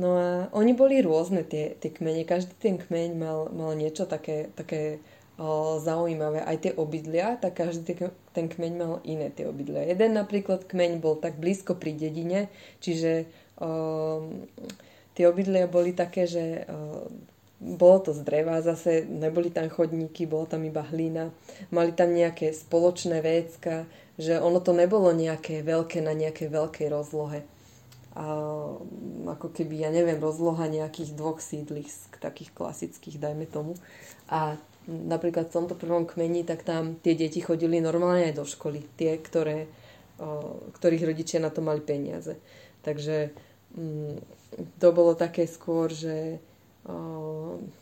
No 0.00 0.08
a 0.16 0.28
oni 0.56 0.72
boli 0.72 1.04
rôzne 1.04 1.44
tie, 1.44 1.76
tie 1.76 1.92
kmene, 1.92 2.24
každý 2.24 2.56
ten 2.56 2.76
kmeň 2.80 3.10
mal, 3.16 3.48
mal 3.52 3.72
niečo 3.76 4.04
také, 4.08 4.52
také 4.52 5.00
o, 5.36 5.80
zaujímavé. 5.80 6.44
Aj 6.44 6.56
tie 6.56 6.72
obydlia, 6.76 7.40
tak 7.40 7.60
každý 7.60 7.96
ten 8.32 8.46
kmeň 8.48 8.72
mal 8.76 9.00
iné 9.08 9.28
tie 9.32 9.48
obydlia. 9.48 9.84
Jeden 9.88 10.16
napríklad 10.16 10.64
kmeň 10.64 11.00
bol 11.00 11.16
tak 11.16 11.40
blízko 11.40 11.76
pri 11.76 11.96
dedine, 11.96 12.52
čiže 12.84 13.28
o, 13.56 13.68
tie 15.16 15.24
obydlia 15.28 15.64
boli 15.64 15.96
také, 15.96 16.28
že 16.28 16.68
o, 16.68 17.08
bolo 17.56 17.98
to 18.04 18.10
z 18.12 18.20
dreva, 18.20 18.60
zase 18.60 19.08
neboli 19.08 19.48
tam 19.48 19.72
chodníky, 19.72 20.28
bolo 20.28 20.44
tam 20.44 20.64
iba 20.68 20.84
hlina, 20.84 21.32
mali 21.72 21.92
tam 21.96 22.12
nejaké 22.12 22.52
spoločné 22.52 23.24
vécka, 23.24 23.88
že 24.20 24.36
ono 24.36 24.60
to 24.60 24.76
nebolo 24.76 25.12
nejaké 25.12 25.64
veľké 25.64 26.04
na 26.04 26.12
nejakej 26.12 26.52
veľkej 26.52 26.88
rozlohe 26.92 27.48
a, 28.16 28.24
ako 29.28 29.52
keby, 29.52 29.84
ja 29.84 29.90
neviem, 29.92 30.16
rozloha 30.16 30.64
nejakých 30.72 31.12
dvoch 31.12 31.36
sídlisk, 31.36 32.16
takých 32.16 32.48
klasických, 32.56 33.20
dajme 33.20 33.44
tomu. 33.44 33.76
A 34.32 34.56
napríklad 34.88 35.52
v 35.52 35.56
tomto 35.60 35.76
prvom 35.76 36.08
kmeni, 36.08 36.40
tak 36.48 36.64
tam 36.64 36.96
tie 37.04 37.12
deti 37.12 37.44
chodili 37.44 37.76
normálne 37.76 38.32
aj 38.32 38.40
do 38.40 38.48
školy. 38.48 38.88
Tie, 38.96 39.20
ktoré, 39.20 39.68
ktorých 40.80 41.12
rodičia 41.12 41.44
na 41.44 41.52
to 41.52 41.60
mali 41.60 41.84
peniaze. 41.84 42.40
Takže 42.80 43.36
mm, 43.76 44.16
to 44.80 44.88
bolo 44.96 45.12
také 45.12 45.44
skôr, 45.44 45.92
že 45.92 46.40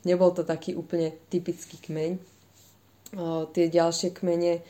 nebol 0.05 0.31
to 0.33 0.45
taký 0.45 0.73
úplne 0.77 1.13
typický 1.29 1.77
kmeň. 1.81 2.13
O, 3.15 3.47
tie 3.53 3.69
ďalšie 3.69 4.17
kmene 4.17 4.65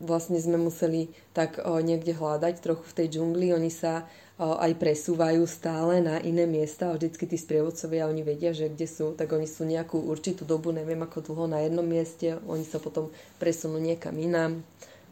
vlastne 0.00 0.40
sme 0.40 0.56
museli 0.56 1.12
tak 1.36 1.60
o, 1.60 1.78
niekde 1.84 2.16
hľadať 2.16 2.64
trochu 2.64 2.84
v 2.84 2.96
tej 2.96 3.06
džungli. 3.18 3.52
Oni 3.52 3.68
sa 3.70 4.08
aj 4.40 4.72
presúvajú 4.80 5.44
stále 5.44 6.00
na 6.00 6.16
iné 6.16 6.48
miesta 6.48 6.88
a 6.88 6.96
vždycky 6.96 7.28
tí 7.28 7.36
sprievodcovia, 7.36 8.08
oni 8.08 8.24
vedia, 8.24 8.56
že 8.56 8.72
kde 8.72 8.88
sú, 8.88 9.12
tak 9.12 9.36
oni 9.36 9.44
sú 9.44 9.68
nejakú 9.68 10.00
určitú 10.00 10.48
dobu, 10.48 10.72
neviem 10.72 10.96
ako 11.04 11.28
dlho 11.28 11.44
na 11.44 11.60
jednom 11.60 11.84
mieste, 11.84 12.40
oni 12.48 12.64
sa 12.64 12.80
potom 12.80 13.12
presunú 13.36 13.76
niekam 13.76 14.16
inám 14.16 14.64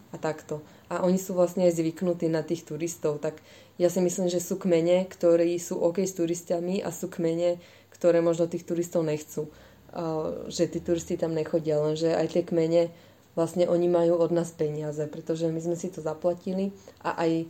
a 0.08 0.16
takto. 0.16 0.64
A 0.88 1.04
oni 1.04 1.20
sú 1.20 1.36
vlastne 1.36 1.68
aj 1.68 1.76
zvyknutí 1.76 2.24
na 2.32 2.40
tých 2.40 2.64
turistov, 2.64 3.20
tak 3.20 3.36
ja 3.76 3.92
si 3.92 4.00
myslím, 4.00 4.32
že 4.32 4.40
sú 4.40 4.56
kmene, 4.56 5.04
ktorí 5.04 5.60
sú 5.60 5.76
OK 5.76 6.08
s 6.08 6.16
turistami 6.16 6.80
a 6.80 6.88
sú 6.88 7.12
kmene, 7.12 7.60
ktoré 7.98 8.22
možno 8.22 8.46
tých 8.46 8.64
turistov 8.64 9.02
nechcú. 9.04 9.50
Že 10.48 10.64
tí 10.72 10.78
turisti 10.84 11.14
tam 11.18 11.34
nechodia, 11.34 11.80
lenže 11.80 12.12
aj 12.14 12.26
tie 12.32 12.42
kmene 12.44 12.92
vlastne 13.32 13.64
oni 13.70 13.86
majú 13.86 14.18
od 14.18 14.34
nás 14.34 14.50
peniaze, 14.50 15.00
pretože 15.06 15.48
my 15.48 15.60
sme 15.62 15.76
si 15.78 15.88
to 15.88 16.02
zaplatili 16.02 16.74
a 17.06 17.14
aj 17.18 17.48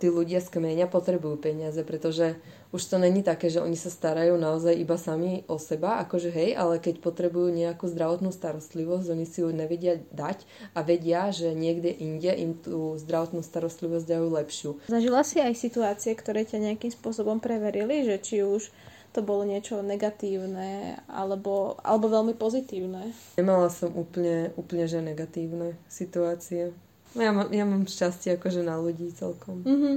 tí 0.00 0.06
ľudia 0.10 0.42
z 0.42 0.50
kmeňa 0.50 0.90
potrebujú 0.90 1.38
peniaze, 1.38 1.78
pretože 1.86 2.34
už 2.74 2.82
to 2.90 2.96
není 2.98 3.22
také, 3.22 3.50
že 3.52 3.62
oni 3.62 3.78
sa 3.78 3.86
starajú 3.86 4.34
naozaj 4.34 4.74
iba 4.74 4.98
sami 4.98 5.46
o 5.46 5.62
seba, 5.62 6.02
akože 6.02 6.30
hej, 6.32 6.58
ale 6.58 6.82
keď 6.82 6.98
potrebujú 6.98 7.54
nejakú 7.54 7.86
zdravotnú 7.86 8.34
starostlivosť, 8.34 9.06
oni 9.14 9.26
si 9.30 9.46
ju 9.46 9.50
nevedia 9.54 9.98
dať 10.10 10.42
a 10.74 10.82
vedia, 10.82 11.30
že 11.30 11.54
niekde 11.54 11.92
inde 11.92 12.34
im 12.34 12.58
tú 12.58 12.98
zdravotnú 12.98 13.46
starostlivosť 13.46 14.06
dajú 14.10 14.26
lepšiu. 14.32 14.70
Zažila 14.90 15.22
si 15.22 15.38
aj 15.38 15.54
situácie, 15.54 16.18
ktoré 16.18 16.42
ťa 16.42 16.66
nejakým 16.70 16.90
spôsobom 16.90 17.38
preverili, 17.38 18.02
že 18.02 18.18
či 18.18 18.42
už 18.42 18.74
to 19.10 19.20
bolo 19.26 19.42
niečo 19.42 19.82
negatívne 19.82 21.02
alebo, 21.10 21.78
alebo 21.82 22.06
veľmi 22.06 22.34
pozitívne? 22.38 23.10
Nemala 23.34 23.66
som 23.66 23.90
úplne, 23.94 24.54
úplne 24.54 24.86
že 24.86 25.02
negatívne 25.02 25.74
situácie. 25.90 26.70
No 27.14 27.20
ja, 27.26 27.34
mám, 27.34 27.50
ja 27.50 27.66
mám 27.66 27.90
šťastie 27.90 28.38
akože 28.38 28.62
na 28.62 28.78
ľudí 28.78 29.10
celkom. 29.10 29.66
Mm-hmm. 29.66 29.96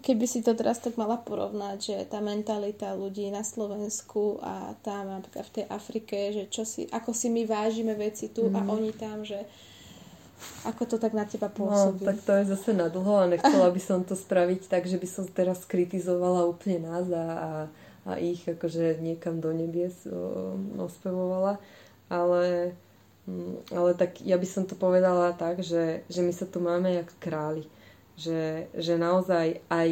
Keby 0.00 0.24
si 0.24 0.40
to 0.40 0.56
teraz 0.56 0.80
tak 0.80 0.96
mala 0.96 1.20
porovnať, 1.20 1.76
že 1.76 1.96
tá 2.08 2.24
mentalita 2.24 2.96
ľudí 2.96 3.28
na 3.28 3.44
Slovensku 3.44 4.40
a 4.40 4.72
tam 4.80 5.12
napríklad 5.12 5.44
v 5.44 5.54
tej 5.60 5.66
Afrike, 5.68 6.16
že 6.32 6.48
čo 6.48 6.64
si, 6.64 6.88
ako 6.88 7.12
si 7.12 7.28
my 7.28 7.44
vážime 7.44 7.92
veci 7.92 8.32
tu 8.32 8.48
mm. 8.48 8.54
a 8.56 8.60
mhm. 8.64 8.70
oni 8.72 8.92
tam, 8.96 9.20
že 9.28 9.44
ako 10.64 10.82
to 10.88 10.96
tak 10.96 11.12
na 11.12 11.28
teba 11.28 11.52
pôsobí? 11.52 12.00
No, 12.00 12.08
tak 12.08 12.16
to 12.24 12.32
je 12.40 12.44
zase 12.48 12.72
na 12.72 12.88
dlho 12.88 13.14
a 13.20 13.28
nechcela 13.28 13.68
by 13.68 13.80
som 13.80 14.00
to 14.00 14.16
spraviť 14.16 14.72
tak, 14.72 14.88
že 14.88 14.96
by 14.96 15.08
som 15.08 15.28
teraz 15.28 15.68
kritizovala 15.68 16.48
úplne 16.48 16.88
nás 16.88 17.04
a, 17.12 17.26
a, 17.28 17.50
a 18.08 18.16
ich 18.16 18.44
akože 18.48 19.00
niekam 19.00 19.44
do 19.44 19.52
nebies 19.52 20.08
ospevovala, 20.76 21.60
ale 22.08 22.72
Mm, 23.30 23.60
ale 23.70 23.94
tak 23.94 24.18
ja 24.24 24.40
by 24.40 24.48
som 24.48 24.64
to 24.66 24.74
povedala 24.74 25.36
tak, 25.36 25.60
že, 25.60 26.02
že 26.08 26.20
my 26.24 26.32
sa 26.32 26.48
tu 26.48 26.58
máme 26.58 26.90
jak 26.98 27.10
králi. 27.20 27.68
Že, 28.18 28.68
že 28.74 28.94
naozaj 28.98 29.60
aj, 29.70 29.90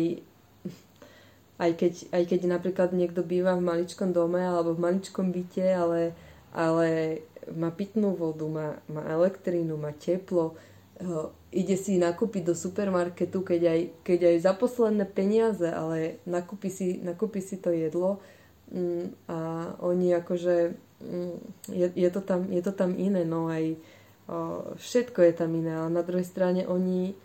aj, 1.62 1.70
keď, 1.76 1.92
aj 2.12 2.22
keď 2.28 2.40
napríklad 2.48 2.90
niekto 2.92 3.22
býva 3.22 3.56
v 3.56 3.64
maličkom 3.64 4.10
dome 4.10 4.42
alebo 4.42 4.74
v 4.74 4.84
maličkom 4.84 5.30
byte, 5.32 5.64
ale, 5.64 6.16
ale 6.52 6.88
má 7.54 7.70
pitnú 7.72 8.16
vodu, 8.18 8.44
má, 8.48 8.68
má 8.90 9.06
elektrínu, 9.06 9.78
má 9.78 9.94
teplo, 9.96 10.58
ide 11.54 11.76
si 11.78 11.96
nakúpiť 11.96 12.42
do 12.42 12.54
supermarketu, 12.58 13.46
keď 13.46 13.60
aj, 13.70 13.80
keď 14.02 14.18
aj 14.34 14.36
za 14.42 14.52
posledné 14.52 15.04
peniaze, 15.06 15.66
ale 15.66 16.18
nakúpi 16.26 16.68
si, 16.68 16.98
nakúpi 17.00 17.38
si 17.38 17.58
to 17.58 17.70
jedlo. 17.70 18.18
Um, 18.68 19.16
a 19.30 19.72
oni 19.80 20.12
akože 20.12 20.76
Mm, 20.98 21.38
je, 21.68 21.92
je, 21.94 22.10
to 22.10 22.20
tam, 22.20 22.50
je 22.50 22.58
to 22.58 22.74
tam 22.74 22.98
iné, 22.98 23.22
no 23.22 23.46
aj 23.46 23.78
všetko 24.76 25.24
je 25.24 25.32
tam 25.32 25.48
iné, 25.56 25.72
ale 25.72 25.88
na 25.88 26.04
druhej 26.04 26.26
strane 26.26 26.68
oni, 26.68 27.16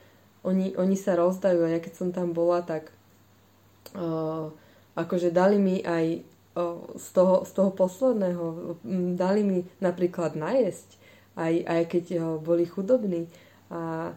oni, 0.48 0.72
oni 0.80 0.96
sa 0.96 1.20
rozdajú 1.20 1.68
a 1.68 1.74
ja 1.76 1.84
keď 1.84 1.94
som 2.00 2.10
tam 2.16 2.32
bola, 2.32 2.64
tak 2.64 2.96
akože 4.96 5.36
dali 5.36 5.60
mi 5.60 5.84
aj 5.84 6.24
z, 6.96 7.08
toho, 7.12 7.44
z 7.44 7.52
toho 7.52 7.76
posledného, 7.76 8.46
dali 9.20 9.44
mi 9.44 9.60
napríklad 9.84 10.40
najesť, 10.40 10.96
aj, 11.36 11.54
aj 11.68 11.82
keď 11.92 12.06
boli 12.40 12.64
chudobní 12.64 13.28
a 13.74 14.14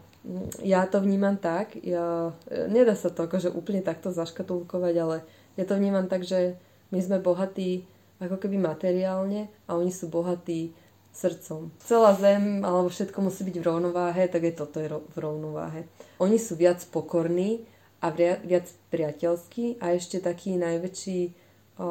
ja 0.61 0.85
to 0.91 1.01
vnímam 1.01 1.39
tak, 1.41 1.79
ja, 1.81 2.35
nedá 2.69 2.93
sa 2.99 3.09
to 3.09 3.25
akože 3.25 3.55
úplne 3.55 3.81
takto 3.81 4.11
zaškatulkovať, 4.11 4.95
ale 4.99 5.17
ja 5.57 5.65
to 5.65 5.79
vnímam 5.79 6.11
tak, 6.11 6.27
že 6.27 6.61
my 6.93 6.99
sme 7.01 7.23
bohatí 7.23 7.89
ako 8.21 8.37
keby 8.37 8.61
materiálne 8.61 9.49
a 9.71 9.79
oni 9.79 9.93
sú 9.95 10.13
bohatí 10.13 10.77
srdcom. 11.17 11.73
Celá 11.81 12.13
zem 12.21 12.61
alebo 12.61 12.93
všetko 12.93 13.19
musí 13.25 13.49
byť 13.49 13.57
v 13.57 13.67
rovnováhe, 13.67 14.29
tak 14.29 14.45
je 14.45 14.53
toto 14.53 14.77
je 14.83 14.89
v 14.93 15.17
rovnováhe. 15.17 15.89
Oni 16.21 16.37
sú 16.37 16.61
viac 16.61 16.85
pokorní 16.93 17.65
a 18.05 18.13
viac 18.13 18.69
priateľskí 18.93 19.81
a 19.81 19.97
ešte 19.97 20.21
taký 20.21 20.61
najväčší 20.61 21.33
o, 21.81 21.89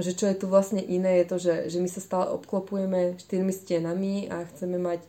že 0.00 0.16
čo 0.16 0.24
je 0.28 0.36
tu 0.36 0.48
vlastne 0.48 0.80
iné 0.80 1.20
je 1.20 1.26
to, 1.28 1.36
že, 1.36 1.54
že 1.68 1.78
my 1.80 1.88
sa 1.88 2.00
stále 2.00 2.32
obklopujeme 2.32 3.20
štyrmi 3.20 3.52
stenami 3.52 4.28
a 4.32 4.44
chceme 4.48 4.80
mať 4.80 5.04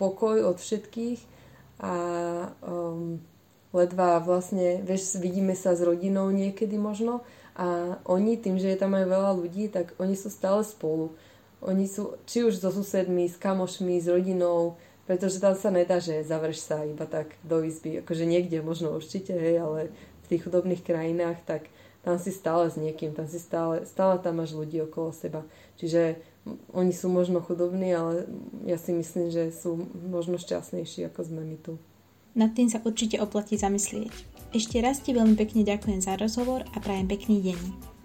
pokoj 0.00 0.40
od 0.48 0.56
všetkých 0.56 1.20
a 1.84 1.94
um, 2.64 3.20
ledva 3.76 4.16
vlastne, 4.24 4.80
vieš, 4.80 5.20
vidíme 5.20 5.52
sa 5.52 5.76
s 5.76 5.84
rodinou 5.84 6.32
niekedy 6.32 6.80
možno 6.80 7.20
a 7.60 8.00
oni 8.08 8.40
tým, 8.40 8.56
že 8.56 8.72
je 8.72 8.80
tam 8.80 8.96
aj 8.96 9.04
veľa 9.04 9.32
ľudí, 9.36 9.68
tak 9.68 9.92
oni 10.00 10.16
sú 10.16 10.32
stále 10.32 10.64
spolu. 10.64 11.12
Oni 11.60 11.84
sú 11.84 12.16
či 12.24 12.40
už 12.40 12.56
so 12.56 12.72
susedmi, 12.72 13.28
s 13.28 13.36
kamošmi, 13.36 14.00
s 14.00 14.08
rodinou, 14.08 14.80
pretože 15.04 15.42
tam 15.42 15.52
sa 15.52 15.68
nedá, 15.68 16.00
že 16.00 16.24
završ 16.24 16.64
sa 16.64 16.88
iba 16.88 17.04
tak 17.04 17.36
do 17.44 17.60
izby. 17.60 18.00
Akože 18.00 18.24
niekde 18.24 18.64
možno 18.64 18.96
určite, 18.96 19.36
hej, 19.36 19.60
ale 19.60 19.92
v 20.24 20.26
tých 20.32 20.48
chudobných 20.48 20.80
krajinách, 20.80 21.44
tak 21.44 21.68
tam 22.00 22.16
si 22.16 22.32
stále 22.32 22.72
s 22.72 22.80
niekým, 22.80 23.12
tam 23.12 23.28
si 23.28 23.36
stále, 23.36 23.84
stále 23.84 24.16
tam 24.24 24.40
máš 24.40 24.56
ľudí 24.56 24.80
okolo 24.80 25.12
seba. 25.12 25.44
Čiže 25.76 26.16
oni 26.72 26.92
sú 26.94 27.12
možno 27.12 27.44
chudobní, 27.44 27.92
ale 27.92 28.24
ja 28.64 28.80
si 28.80 28.96
myslím, 28.96 29.28
že 29.28 29.52
sú 29.52 29.76
možno 30.08 30.40
šťastnejší, 30.40 31.12
ako 31.12 31.20
sme 31.26 31.42
my 31.44 31.56
tu. 31.60 31.76
Nad 32.32 32.54
tým 32.54 32.70
sa 32.70 32.80
určite 32.80 33.18
oplatí 33.18 33.58
zamyslieť. 33.58 34.12
Ešte 34.50 34.82
raz 34.82 35.02
ti 35.02 35.14
veľmi 35.14 35.38
pekne 35.38 35.62
ďakujem 35.62 36.00
za 36.02 36.18
rozhovor 36.18 36.66
a 36.74 36.76
prajem 36.82 37.06
pekný 37.06 37.38
deň. 37.52 37.99